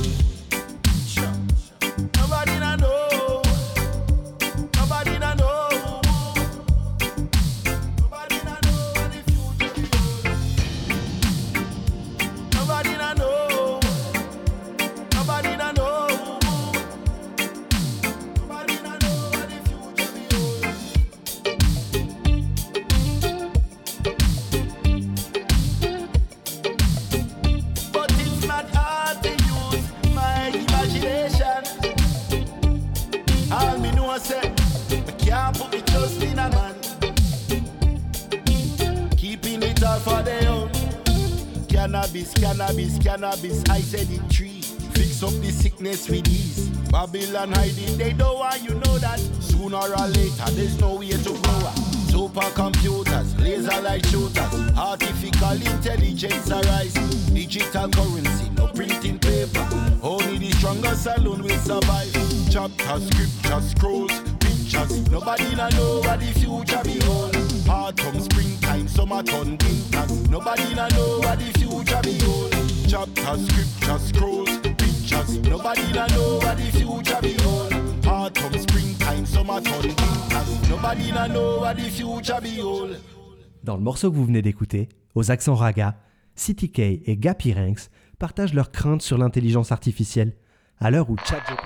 cannabis, 43.33 43.63
cannabis, 43.63 43.71
I 43.71 43.81
said 43.81 44.11
it 44.11 44.31
tree. 44.31 44.61
Fix 44.93 45.23
up 45.23 45.33
the 45.41 45.51
sickness 45.51 46.09
with 46.09 46.29
ease. 46.29 46.69
Babylon 46.91 47.53
hiding, 47.53 47.97
they 47.97 48.13
don't 48.13 48.39
want 48.39 48.63
you 48.63 48.75
know 48.75 48.99
that. 48.99 49.19
Sooner 49.41 49.77
or 49.77 50.09
later, 50.09 50.51
there's 50.53 50.79
no 50.81 50.97
way 50.97 51.11
to 51.11 51.31
grow 51.31 51.67
up. 51.67 51.77
Supercomputers, 52.13 53.41
laser 53.41 53.81
light 53.81 54.05
shooters, 54.07 54.77
artificial 54.77 55.53
intelligence 55.53 56.51
arise. 56.51 56.93
Digital 57.33 57.89
currency, 57.89 58.51
no 58.57 58.67
printing 58.69 59.19
paper. 59.19 59.67
Only 60.03 60.39
the 60.39 60.51
strongest 60.59 61.07
alone 61.07 61.43
will 61.43 61.59
survive. 61.59 62.13
Chapters, 62.51 63.07
scriptures, 63.09 63.71
scrolls, 63.71 64.21
pictures. 64.41 65.09
Nobody 65.11 65.55
na 65.57 65.69
know 65.71 66.01
what 66.01 66.21
the 66.21 66.33
future 66.37 66.83
behold. 66.85 67.37
Autumn, 67.69 68.21
springtime, 68.21 68.89
summertime, 68.89 69.57
winters. 69.57 70.29
Nobody 70.29 70.75
na 70.75 70.89
know 70.89 71.21
what 71.21 71.39
the 71.39 71.59
future 71.59 72.01
behold. 72.03 72.62
Chapters, 72.93 73.41
scriptures, 73.49 74.07
scrolls, 74.09 74.59
pictures. 74.77 75.39
Nobody 75.49 75.93
na 75.95 76.07
know 76.09 76.39
what 76.41 76.57
the 76.57 76.71
future 76.77 77.21
behold. 77.23 77.73
Autumn, 78.07 78.53
springtime, 78.61 79.25
summertime, 79.25 79.81
winters. 79.81 80.69
Nobody 80.69 81.11
na 81.11 81.27
know 81.27 81.61
what 81.61 81.77
the 81.77 81.89
future 81.89 82.39
behold. 82.43 83.01
Dans 83.65 83.77
le 83.77 83.83
morceau 83.83 84.11
que 84.11 84.17
vous 84.17 84.27
venez 84.27 84.43
d'écouter, 84.43 84.91
aux 85.15 85.31
accents 85.31 85.55
raga, 85.55 85.97
CTK 86.37 86.81
et 87.07 87.17
Gappy 87.17 87.55
Ranks 87.55 87.89
partagent 88.19 88.53
leurs 88.53 88.71
craintes 88.71 89.01
sur 89.01 89.17
l'intelligence 89.17 89.73
artificielle 89.73 90.35
à 90.79 90.91
l'heure 90.91 91.09
où 91.09 91.17
ChatGPT 91.17 91.65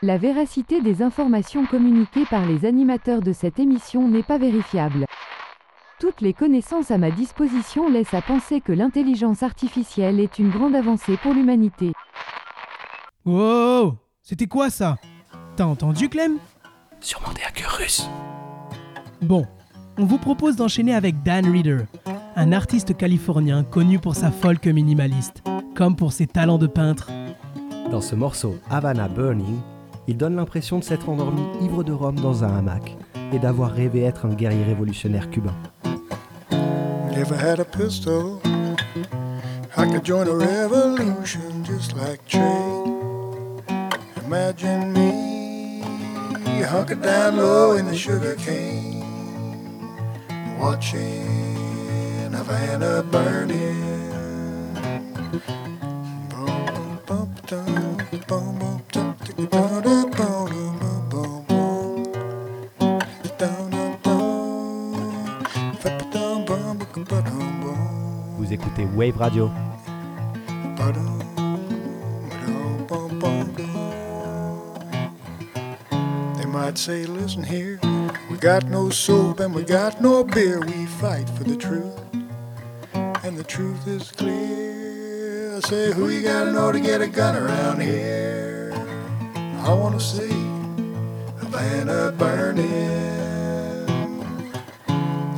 La 0.00 0.16
véracité 0.16 0.80
des 0.80 1.02
informations 1.02 1.66
communiquées 1.66 2.24
par 2.30 2.46
les 2.46 2.64
animateurs 2.64 3.20
de 3.20 3.34
cette 3.34 3.58
émission 3.58 4.08
n'est 4.08 4.22
pas 4.22 4.38
vérifiable. 4.38 5.04
Toutes 6.00 6.22
les 6.22 6.32
connaissances 6.32 6.90
à 6.90 6.96
ma 6.96 7.10
disposition 7.10 7.90
laissent 7.90 8.14
à 8.14 8.22
penser 8.22 8.62
que 8.62 8.72
l'intelligence 8.72 9.42
artificielle 9.42 10.18
est 10.18 10.38
une 10.38 10.48
grande 10.48 10.74
avancée 10.74 11.18
pour 11.18 11.34
l'humanité. 11.34 11.92
Wow 13.26 13.96
C'était 14.22 14.46
quoi 14.46 14.70
ça? 14.70 14.96
T'as 15.56 15.66
entendu 15.66 16.08
Clem? 16.08 16.38
Sûrement 17.00 17.34
des 17.34 17.42
hackers 17.42 17.76
russes. 17.76 18.08
Bon, 19.20 19.46
on 19.98 20.06
vous 20.06 20.16
propose 20.16 20.56
d'enchaîner 20.56 20.94
avec 20.94 21.22
Dan 21.22 21.52
Reader, 21.52 21.80
un 22.34 22.52
artiste 22.52 22.96
californien 22.96 23.62
connu 23.62 23.98
pour 23.98 24.14
sa 24.14 24.30
folk 24.30 24.64
minimaliste, 24.64 25.42
comme 25.74 25.96
pour 25.96 26.12
ses 26.14 26.26
talents 26.26 26.56
de 26.56 26.66
peintre. 26.66 27.10
Dans 27.90 28.00
ce 28.00 28.14
morceau 28.14 28.56
Havana 28.70 29.06
Burning, 29.06 29.58
il 30.08 30.16
donne 30.16 30.36
l'impression 30.36 30.78
de 30.78 30.84
s'être 30.84 31.10
endormi 31.10 31.42
ivre 31.60 31.84
de 31.84 31.92
rhum 31.92 32.18
dans 32.18 32.42
un 32.42 32.56
hamac 32.56 32.96
et 33.34 33.38
d'avoir 33.38 33.70
rêvé 33.70 34.00
être 34.00 34.24
un 34.24 34.32
guerrier 34.34 34.64
révolutionnaire 34.64 35.28
cubain. 35.28 35.54
If 37.20 37.30
I 37.30 37.36
had 37.36 37.60
a 37.60 37.66
pistol, 37.66 38.40
I 39.76 39.84
could 39.90 40.04
join 40.04 40.26
a 40.26 40.34
revolution 40.34 41.64
just 41.64 41.94
like 41.94 42.24
Che. 42.26 42.38
Imagine 44.24 44.92
me 44.94 45.10
hunkered 46.62 47.02
down 47.02 47.36
low 47.36 47.72
in 47.72 47.84
the 47.84 47.96
sugar 47.96 48.36
cane, 48.36 49.02
watching 50.58 52.32
Havana 52.32 53.02
burning. 53.02 53.90
Wave 69.00 69.16
Radio. 69.18 69.46
They 76.36 76.44
might 76.44 76.76
say, 76.76 77.06
listen 77.06 77.42
here, 77.42 77.80
we 78.30 78.36
got 78.36 78.66
no 78.66 78.90
soap 78.90 79.40
and 79.40 79.54
we 79.54 79.62
got 79.62 80.02
no 80.02 80.22
beer. 80.22 80.60
We 80.60 80.84
fight 80.84 81.30
for 81.30 81.44
the 81.44 81.56
truth, 81.56 81.98
and 82.92 83.38
the 83.38 83.44
truth 83.44 83.88
is 83.88 84.12
clear. 84.12 85.56
I 85.56 85.60
say, 85.60 85.92
who 85.92 86.10
you 86.10 86.22
gotta 86.22 86.52
know 86.52 86.70
to 86.70 86.78
get 86.78 87.00
a 87.00 87.08
gun 87.08 87.36
around 87.36 87.80
here? 87.80 88.74
I 89.64 89.72
wanna 89.72 89.98
see 89.98 90.28
Havana 91.38 92.12
burning. 92.18 92.68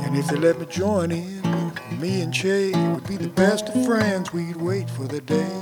And 0.03 0.17
if 0.17 0.27
they 0.27 0.35
let 0.35 0.59
me 0.59 0.65
join 0.65 1.13
in, 1.13 1.32
me 2.03 2.19
and 2.19 2.33
Che 2.33 2.71
would 2.91 3.07
be 3.07 3.15
the 3.15 3.29
best 3.29 3.69
of 3.69 3.85
friends. 3.85 4.33
We'd 4.33 4.57
wait 4.57 4.89
for 4.89 5.05
the 5.05 5.21
day. 5.21 5.55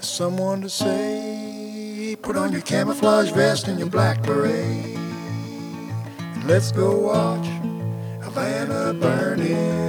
Someone 0.00 0.62
to 0.62 0.70
say, 0.70 2.16
put 2.22 2.34
on 2.34 2.50
your 2.50 2.62
camouflage 2.62 3.30
vest 3.32 3.68
and 3.68 3.78
your 3.78 3.90
black 3.90 4.22
beret. 4.22 4.96
And 6.16 6.44
let's 6.46 6.72
go 6.72 6.98
watch 6.98 7.46
Havana 8.24 8.94
burning. 8.94 9.85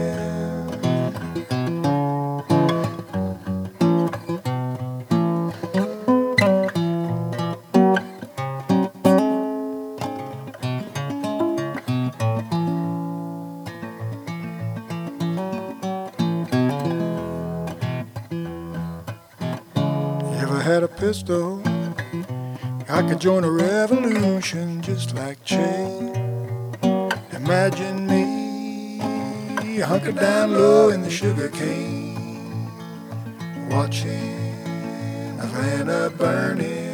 I 22.89 23.01
could 23.01 23.19
join 23.19 23.43
a 23.43 23.51
revolution 23.51 24.81
just 24.81 25.13
like 25.13 25.43
Che. 25.43 25.85
Imagine 27.33 28.07
me 28.07 28.37
hunkered 29.81 30.15
down 30.15 30.53
low 30.53 30.89
in 30.89 31.01
the 31.01 31.09
sugar 31.09 31.49
cane, 31.49 32.71
watching 33.69 34.53
Havana 35.37 36.09
burning. 36.11 36.86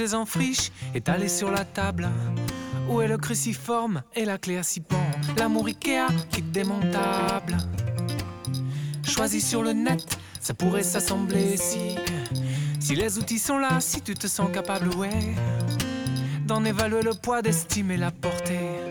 En 0.00 0.24
friche, 0.24 0.72
étalés 0.94 1.28
sur 1.28 1.50
la 1.50 1.62
table. 1.62 2.08
Où 2.88 3.02
est 3.02 3.06
le 3.06 3.18
cruciforme 3.18 4.02
et 4.16 4.24
la 4.24 4.38
clé 4.38 4.56
à 4.56 4.62
six 4.62 4.80
pans? 4.80 4.96
L'amour 5.36 5.66
Ikea, 5.66 6.06
kit 6.30 6.40
démontable. 6.40 7.58
Choisi 9.06 9.42
sur 9.42 9.62
le 9.62 9.74
net, 9.74 10.18
ça 10.40 10.54
pourrait 10.54 10.84
s'assembler 10.84 11.58
si. 11.58 11.96
Si 12.80 12.94
les 12.94 13.18
outils 13.18 13.38
sont 13.38 13.58
là, 13.58 13.78
si 13.80 14.00
tu 14.00 14.14
te 14.14 14.26
sens 14.26 14.50
capable, 14.50 14.88
ouais. 14.96 15.34
D'en 16.46 16.64
évaluer 16.64 17.02
le 17.02 17.12
poids, 17.12 17.42
d'estimer 17.42 17.98
la 17.98 18.10
portée. 18.10 18.89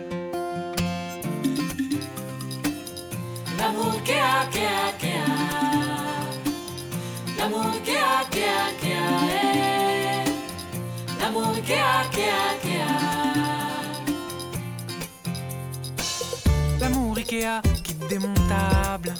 L'amour 16.79 17.17
Ikea, 17.17 17.61
kit 17.83 17.93
démontable. 18.09 19.13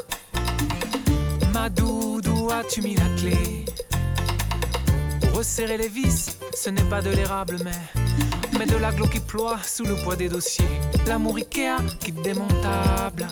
Ma 1.53 1.69
doudou, 1.69 2.49
as-tu 2.49 2.81
mis 2.81 2.95
la 2.95 3.05
clé? 3.17 3.65
Pour 5.21 5.37
resserrer 5.37 5.77
les 5.77 5.89
vis, 5.89 6.37
ce 6.55 6.71
n'est 6.71 6.89
pas 6.89 7.03
de 7.03 7.11
l'érable, 7.11 7.57
mais, 7.63 7.71
mais 8.57 8.65
de 8.65 8.77
l'aglo 8.77 9.05
qui 9.07 9.19
ploie 9.19 9.59
sous 9.63 9.85
le 9.85 9.95
poids 9.95 10.15
des 10.15 10.29
dossiers. 10.29 10.65
L'amour 11.05 11.35
Ikea, 11.37 11.77
kit 11.99 12.13
démontable. 12.13 13.27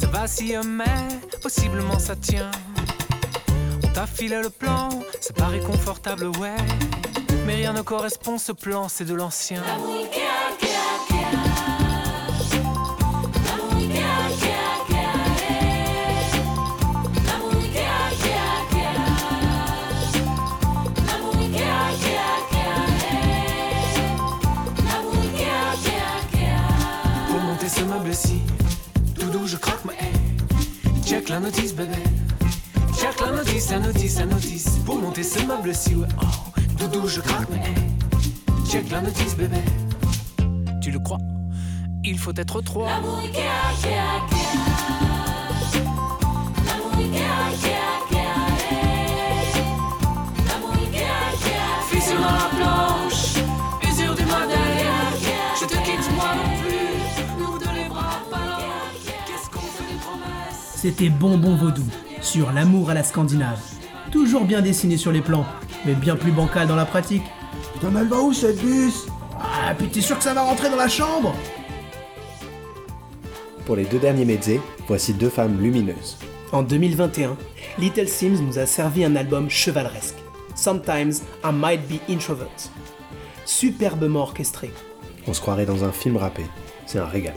Ça 0.00 0.06
vacille, 0.06 0.58
mais 0.64 1.08
possiblement 1.42 1.98
ça 1.98 2.16
tient. 2.16 2.50
On 3.84 3.88
t'a 3.88 4.06
filé 4.06 4.40
le 4.40 4.48
plan, 4.48 4.88
ça 5.20 5.34
paraît 5.34 5.60
confortable, 5.60 6.28
ouais. 6.38 6.56
Mais 7.46 7.54
rien 7.54 7.72
ne 7.72 7.82
correspond, 7.82 8.38
ce 8.38 8.50
plan, 8.50 8.88
c'est 8.88 9.04
de 9.04 9.14
l'ancien. 9.14 9.62
Pour 27.28 27.40
monter 27.40 27.68
ce 27.68 27.82
meuble-ci, 27.82 28.40
doudou 29.14 29.46
je 29.46 29.56
croque 29.56 29.84
ma 29.84 29.92
haie. 29.92 30.12
Check 31.06 31.28
la 31.28 31.38
notice, 31.38 31.72
bébé. 31.72 31.94
Check 32.98 33.20
la 33.20 33.30
notice, 33.30 33.70
la 33.70 33.78
notice, 33.78 34.18
la 34.18 34.26
notice. 34.26 34.68
Pour 34.84 34.98
monter 34.98 35.22
ce 35.22 35.38
meuble-ci, 35.44 35.94
ouais. 35.94 36.08
Oh 36.20 36.26
tout 36.76 36.88
doux, 36.88 37.08
je 37.08 37.20
croque 37.20 37.48
ma 37.50 37.56
haie. 37.56 37.74
Check 38.68 38.90
la 38.90 39.00
notice, 39.00 39.36
bébé. 39.36 39.58
Tu 40.80 40.90
le 40.90 40.98
crois? 40.98 41.18
Il 42.04 42.18
faut 42.18 42.32
être 42.36 42.60
trois. 42.60 42.88
L'amour 42.88 43.22
kéa, 43.32 43.42
kéa, 43.82 44.20
kéa. 44.30 44.38
L'amour 46.66 46.92
kéa, 47.12 47.38
kéa, 47.62 48.28
eh. 48.60 49.54
L'amour 50.48 50.76
kéa, 50.92 51.18
kéa, 51.42 51.66
Fissure 51.90 52.20
dans 52.20 52.32
la 52.32 52.48
planche, 52.56 53.22
usure 53.82 54.14
du 54.14 54.24
modèle. 54.24 54.86
Je 55.60 55.64
te 55.66 55.74
quitte 55.84 56.08
moi 56.14 56.30
non 56.36 56.50
plus. 56.60 56.90
Nous 57.38 57.58
deux 57.58 57.74
les 57.82 57.88
bras 57.88 58.20
ballants. 58.30 58.92
Qu'est-ce 59.26 59.48
qu'on 59.50 59.66
fait 59.66 59.92
des 59.92 59.98
promesses? 59.98 60.74
C'était 60.76 61.08
Bonbon 61.08 61.56
Vaudou, 61.56 61.86
sur 62.20 62.52
l'amour 62.52 62.90
à 62.90 62.94
la 62.94 63.02
scandinave. 63.02 63.60
Toujours 64.12 64.44
bien 64.44 64.62
dessiné 64.62 64.96
sur 64.96 65.10
les 65.10 65.20
plans, 65.20 65.44
mais 65.84 65.94
bien 65.94 66.16
plus 66.16 66.32
bancal 66.32 66.66
dans 66.66 66.76
la 66.76 66.86
pratique. 66.86 67.24
Putain, 67.72 67.90
mais 67.90 68.00
elle 68.00 68.08
va 68.08 68.20
où 68.20 68.32
cette 68.32 68.60
bus? 68.60 69.06
Ah, 69.40 69.74
puis 69.76 69.88
t'es 69.88 70.00
sûr 70.00 70.16
que 70.16 70.24
ça 70.24 70.34
va 70.34 70.42
rentrer 70.42 70.70
dans 70.70 70.76
la 70.76 70.88
chambre? 70.88 71.34
Pour 73.64 73.76
les 73.76 73.84
deux 73.84 73.98
derniers 73.98 74.24
mezzés, 74.24 74.60
voici 74.86 75.12
deux 75.12 75.28
femmes 75.28 75.60
lumineuses. 75.60 76.16
En 76.52 76.62
2021, 76.62 77.36
Little 77.78 78.08
Sims 78.08 78.40
nous 78.40 78.58
a 78.58 78.66
servi 78.66 79.04
un 79.04 79.16
album 79.16 79.50
chevaleresque. 79.50 80.16
Sometimes 80.54 81.22
I 81.44 81.52
Might 81.52 81.80
Be 81.88 82.00
Introvert. 82.08 82.70
Superbement 83.44 84.20
orchestré. 84.20 84.70
On 85.26 85.34
se 85.34 85.40
croirait 85.40 85.66
dans 85.66 85.84
un 85.84 85.92
film 85.92 86.16
rappé. 86.16 86.44
C'est 86.86 86.98
un 86.98 87.06
régal. 87.06 87.34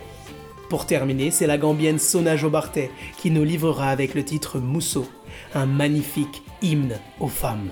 Pour 0.69 0.85
terminer, 0.85 1.31
c'est 1.31 1.47
la 1.47 1.57
gambienne 1.57 1.97
Sona 1.97 2.37
Jobartet 2.37 2.91
qui 3.17 3.31
nous 3.31 3.43
livrera 3.43 3.89
avec 3.89 4.13
le 4.13 4.23
titre 4.23 4.59
Mousseau, 4.59 5.07
un 5.55 5.65
magnifique 5.65 6.43
hymne 6.61 6.99
aux 7.19 7.27
femmes. 7.27 7.71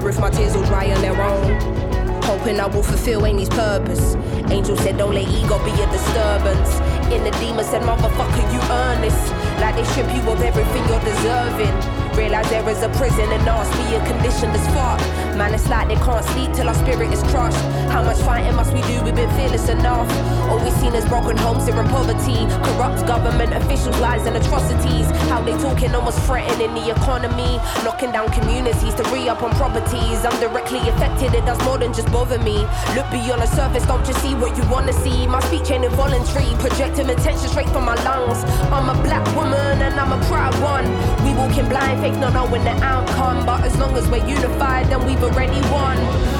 Wonder 0.00 0.16
if 0.16 0.18
my 0.18 0.30
tears 0.30 0.54
will 0.54 0.64
dry 0.64 0.90
on 0.90 1.02
their 1.02 1.20
own. 1.20 2.22
Hoping 2.22 2.58
I 2.58 2.66
will 2.66 2.82
fulfill 2.82 3.26
Amy's 3.26 3.50
purpose. 3.50 4.14
Angel 4.48 4.74
said, 4.78 4.96
Don't 4.96 5.12
let 5.12 5.28
ego 5.28 5.62
be 5.62 5.72
a 5.72 5.86
disturbance. 5.92 6.80
In 7.12 7.22
the 7.22 7.30
demon 7.36 7.64
said, 7.64 7.82
Motherfucker, 7.82 8.44
you 8.48 8.60
earn 8.72 9.02
this. 9.02 9.18
Like 9.60 9.76
they 9.76 9.84
strip 9.84 10.08
you 10.16 10.22
of 10.30 10.40
everything 10.40 10.88
you're 10.88 11.04
deserving. 11.04 11.74
Realize 12.16 12.48
there 12.48 12.66
is 12.70 12.82
a 12.82 12.88
prison 12.96 13.28
and 13.28 13.44
me 13.44 13.96
a 13.96 14.00
condition 14.06 14.48
that's 14.56 14.66
fuck. 14.72 15.00
Man, 15.40 15.54
it's 15.54 15.70
like 15.70 15.88
they 15.88 15.94
can't 15.94 16.22
sleep 16.36 16.52
till 16.52 16.68
our 16.68 16.74
spirit 16.74 17.10
is 17.14 17.22
crushed. 17.32 17.56
How 17.88 18.02
much 18.02 18.18
fighting 18.28 18.54
must 18.56 18.74
we 18.74 18.82
do? 18.82 19.02
We've 19.02 19.16
been 19.16 19.30
fearless 19.40 19.70
enough. 19.70 20.04
All 20.50 20.60
we've 20.62 20.70
seen 20.74 20.94
is 20.94 21.06
broken 21.08 21.34
homes 21.34 21.64
here 21.64 21.80
in 21.80 21.88
poverty. 21.88 22.44
Corrupt 22.60 23.06
government 23.06 23.54
officials, 23.54 23.98
lies 24.00 24.26
and 24.26 24.36
atrocities. 24.36 25.08
How 25.32 25.40
they 25.40 25.56
talking 25.56 25.94
almost 25.94 26.20
threatening 26.26 26.74
the 26.74 26.90
economy. 26.90 27.56
Knocking 27.84 28.12
down 28.12 28.28
communities 28.32 28.92
to 28.96 29.02
re 29.04 29.30
up 29.30 29.42
on 29.42 29.52
properties. 29.52 30.26
I'm 30.28 30.38
directly 30.40 30.80
affected, 30.90 31.32
it 31.32 31.46
does 31.46 31.58
more 31.64 31.78
than 31.78 31.94
just 31.94 32.12
bother 32.12 32.38
me. 32.40 32.60
Look 32.92 33.08
beyond 33.10 33.40
the 33.40 33.46
surface, 33.46 33.86
don't 33.86 34.04
just 34.04 34.20
see 34.20 34.34
what 34.34 34.54
you 34.58 34.64
wanna 34.68 34.92
see. 34.92 35.26
My 35.26 35.40
speech 35.48 35.70
ain't 35.70 35.86
involuntary, 35.86 36.52
projecting 36.60 37.08
attention 37.08 37.48
straight 37.48 37.70
from 37.70 37.86
my 37.86 37.96
lungs. 38.04 38.44
I'm 38.68 38.90
a 38.92 39.02
black 39.02 39.24
woman 39.34 39.80
and 39.80 39.98
I'm 39.98 40.12
a 40.12 40.20
proud 40.26 40.52
one. 40.60 40.84
We 41.24 41.32
walking 41.32 41.66
blind, 41.66 42.02
faith 42.02 42.18
not 42.18 42.34
knowing 42.34 42.64
the 42.64 42.76
outcome. 42.84 43.46
But 43.46 43.64
as 43.64 43.74
long 43.78 43.96
as 43.96 44.06
we're 44.06 44.26
unified, 44.28 44.88
then 44.88 45.06
we've 45.06 45.29
already 45.32 45.60
won. 45.70 46.39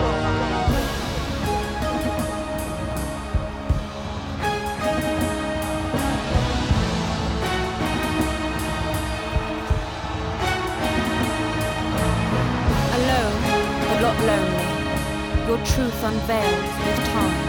not 14.11 14.25
lonely. 14.25 15.47
Your 15.47 15.57
truth 15.65 16.03
unveils 16.03 16.71
with 16.85 17.05
time. 17.05 17.47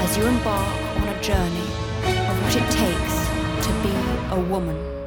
As 0.00 0.16
you 0.16 0.26
embark 0.26 0.80
on 0.96 1.08
a 1.08 1.22
journey 1.22 1.68
of 2.28 2.42
what 2.42 2.56
it 2.56 2.70
takes 2.70 3.66
to 3.66 3.72
be 3.82 3.94
a 4.30 4.40
woman. 4.50 5.03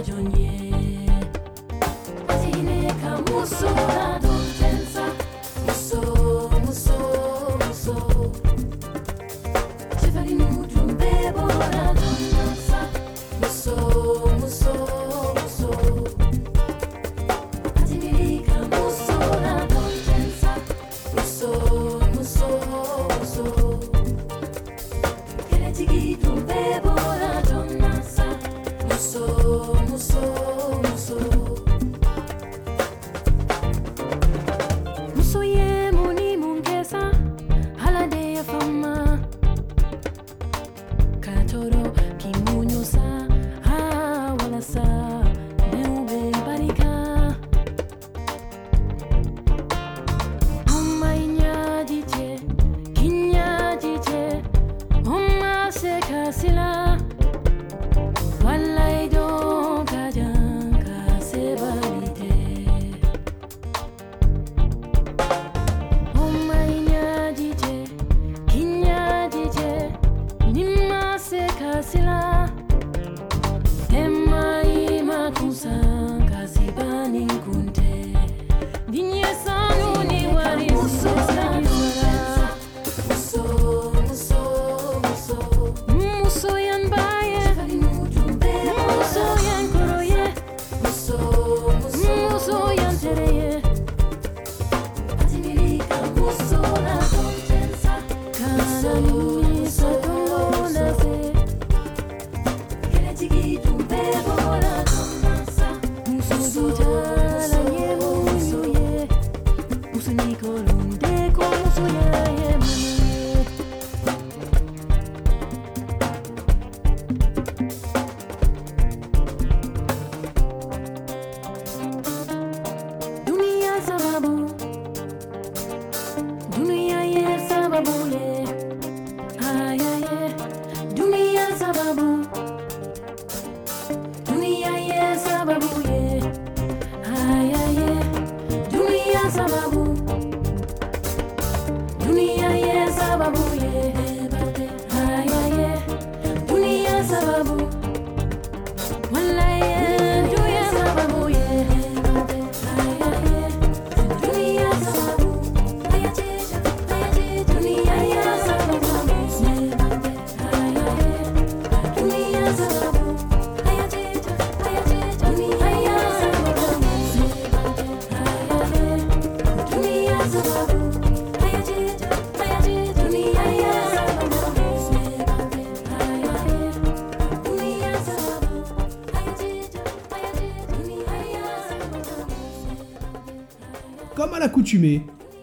Johnye 0.00 0.50
Zile 2.40 2.92
kamusura 3.02 4.20
doktor 4.22 4.61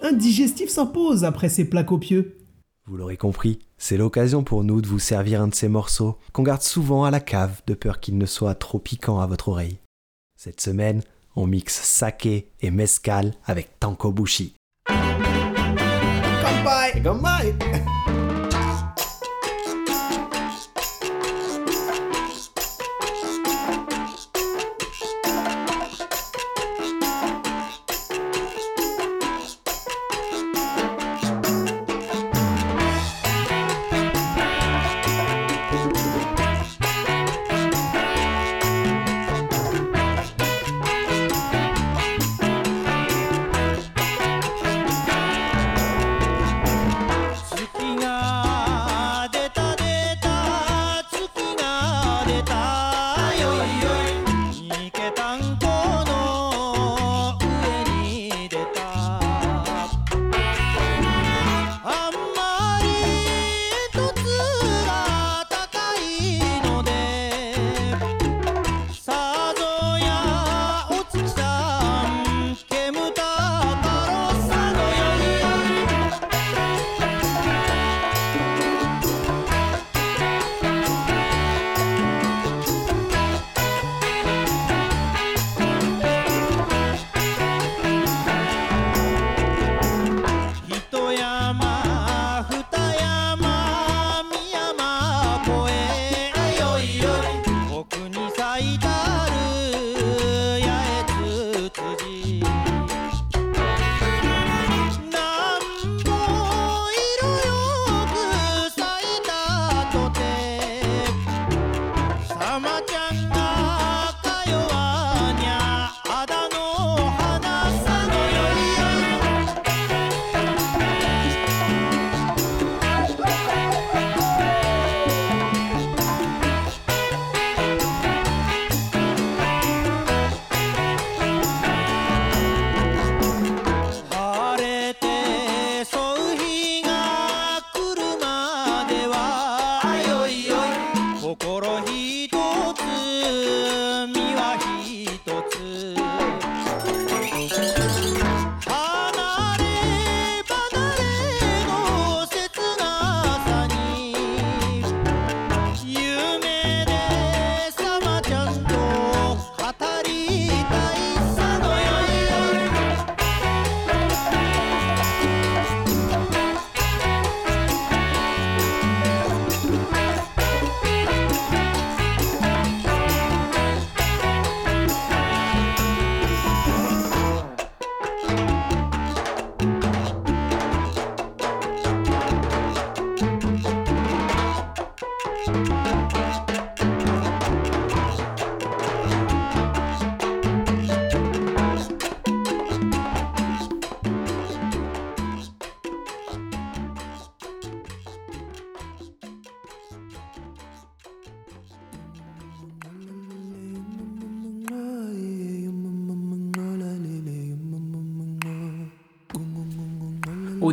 un 0.02 0.14
digestif 0.14 0.70
s'impose 0.70 1.24
après 1.24 1.50
ces 1.50 1.66
plats 1.66 1.84
copieux. 1.84 2.38
Vous 2.88 2.98
l'aurez 2.98 3.18
compris, 3.18 3.60
c'est 3.78 3.98
l'occasion 3.98 4.44
pour 4.44 4.64
nous 4.64 4.82
de 4.82 4.88
vous 4.88 4.98
servir 4.98 5.42
un 5.42 5.48
de 5.48 5.54
ces 5.54 5.68
morceaux 5.68 6.18
qu'on 6.34 6.42
garde 6.42 6.64
souvent 6.64 7.04
à 7.04 7.12
la 7.12 7.20
cave 7.20 7.62
de 7.68 7.76
peur 7.76 8.00
qu'il 8.00 8.18
ne 8.18 8.26
soit 8.26 8.56
trop 8.56 8.80
piquant 8.80 9.20
à 9.20 9.28
votre 9.28 9.50
oreille. 9.50 9.78
Cette 10.36 10.62
semaine, 10.62 11.04
on 11.36 11.46
mixe 11.46 11.80
saké 11.84 12.50
et 12.62 12.72
mezcal 12.72 13.34
avec 13.46 13.80
tankobushi. 13.80 14.56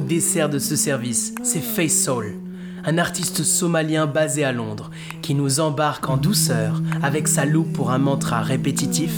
dessert 0.06 0.48
de 0.48 0.58
ce 0.58 0.76
service, 0.76 1.34
c'est 1.42 1.60
Face 1.60 2.04
Soul, 2.04 2.36
un 2.84 2.96
artiste 2.96 3.42
somalien 3.42 4.06
basé 4.06 4.44
à 4.44 4.52
Londres, 4.52 4.90
qui 5.20 5.34
nous 5.34 5.60
embarque 5.60 6.08
en 6.08 6.16
douceur 6.16 6.80
avec 7.02 7.28
sa 7.28 7.44
loupe 7.44 7.72
pour 7.72 7.90
un 7.90 7.98
mantra 7.98 8.40
répétitif. 8.40 9.12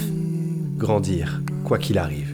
Grandir, 0.77 1.41
quoi 1.63 1.77
qu'il 1.77 1.97
arrive. 1.97 2.28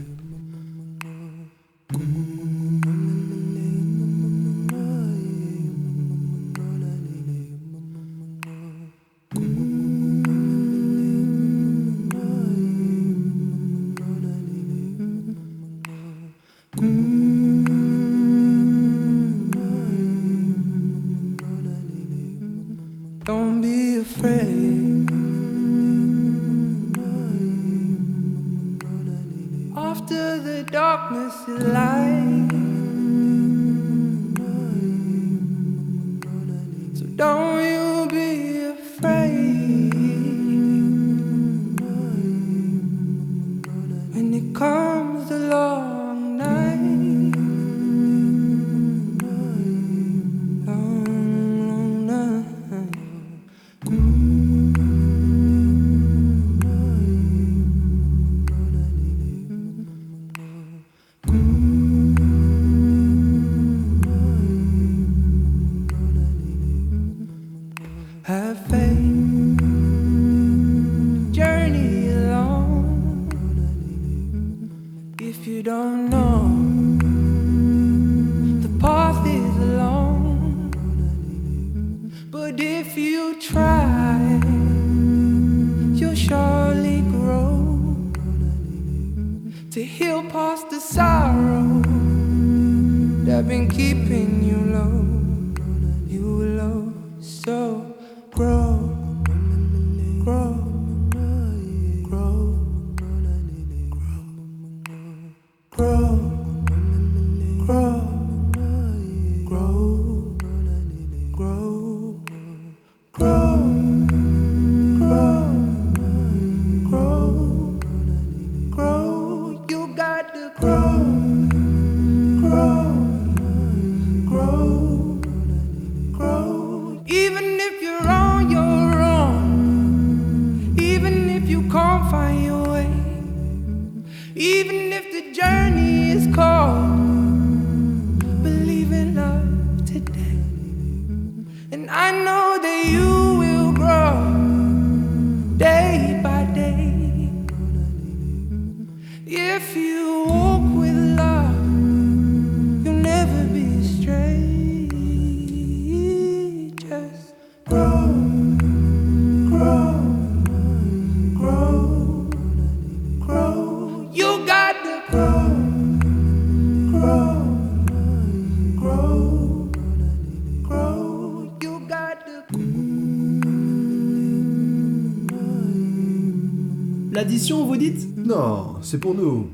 Non, 178.25 178.77
c'est 178.81 178.99
pour 178.99 179.13
nous. 179.13 179.49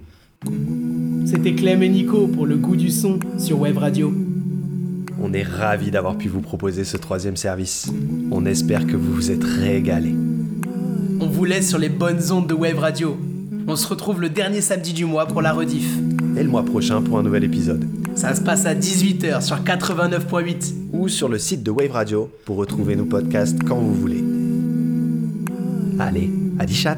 C'était 1.26 1.54
Clem 1.54 1.84
et 1.84 1.90
Nico 1.90 2.28
pour 2.28 2.46
le 2.46 2.56
goût 2.56 2.78
du 2.78 2.90
son 2.90 3.20
sur 3.38 3.60
Web 3.60 3.78
Radio. 3.78 4.14
On 5.22 5.34
est 5.34 5.44
ravis 5.44 5.92
d'avoir 5.92 6.18
pu 6.18 6.30
vous 6.30 6.40
proposer 6.40 6.86
ce 6.86 6.96
troisième 6.96 7.36
service. 7.36 7.92
On 8.32 8.46
espère 8.46 8.88
que 8.88 8.96
vous 8.96 9.14
vous 9.14 9.30
êtes 9.30 9.44
régalés. 9.44 10.16
On 11.20 11.28
vous 11.28 11.44
laisse 11.44 11.68
sur 11.68 11.80
les 11.80 11.90
bonnes 11.90 12.32
ondes 12.32 12.48
de 12.48 12.54
Web 12.54 12.80
Radio. 12.80 13.18
On 13.68 13.76
se 13.76 13.88
retrouve 13.88 14.22
le 14.22 14.30
dernier 14.30 14.62
samedi 14.62 14.94
du 14.94 15.04
mois 15.04 15.26
pour 15.26 15.42
la 15.42 15.52
rediff. 15.52 15.98
Et 16.38 16.44
le 16.44 16.50
mois 16.50 16.64
prochain 16.64 17.02
pour 17.02 17.20
un 17.20 17.24
nouvel 17.24 17.44
épisode. 17.44 17.86
Ça 18.16 18.34
se 18.34 18.42
passe 18.42 18.66
à 18.66 18.74
18h 18.74 19.42
sur 19.42 19.58
89.8. 19.58 20.74
Ou 20.94 21.10
sur 21.10 21.28
le 21.28 21.40
site 21.40 21.62
de 21.62 21.72
Wave 21.72 21.92
Radio 21.92 22.32
pour 22.46 22.56
retrouver 22.56 22.96
nos 22.96 23.06
podcasts 23.06 23.62
quand 23.64 23.76
vous 23.78 23.94
voulez. 23.94 24.24
Allez, 26.00 26.32
à 26.58 26.66
10 26.66 26.74
chats 26.74 26.98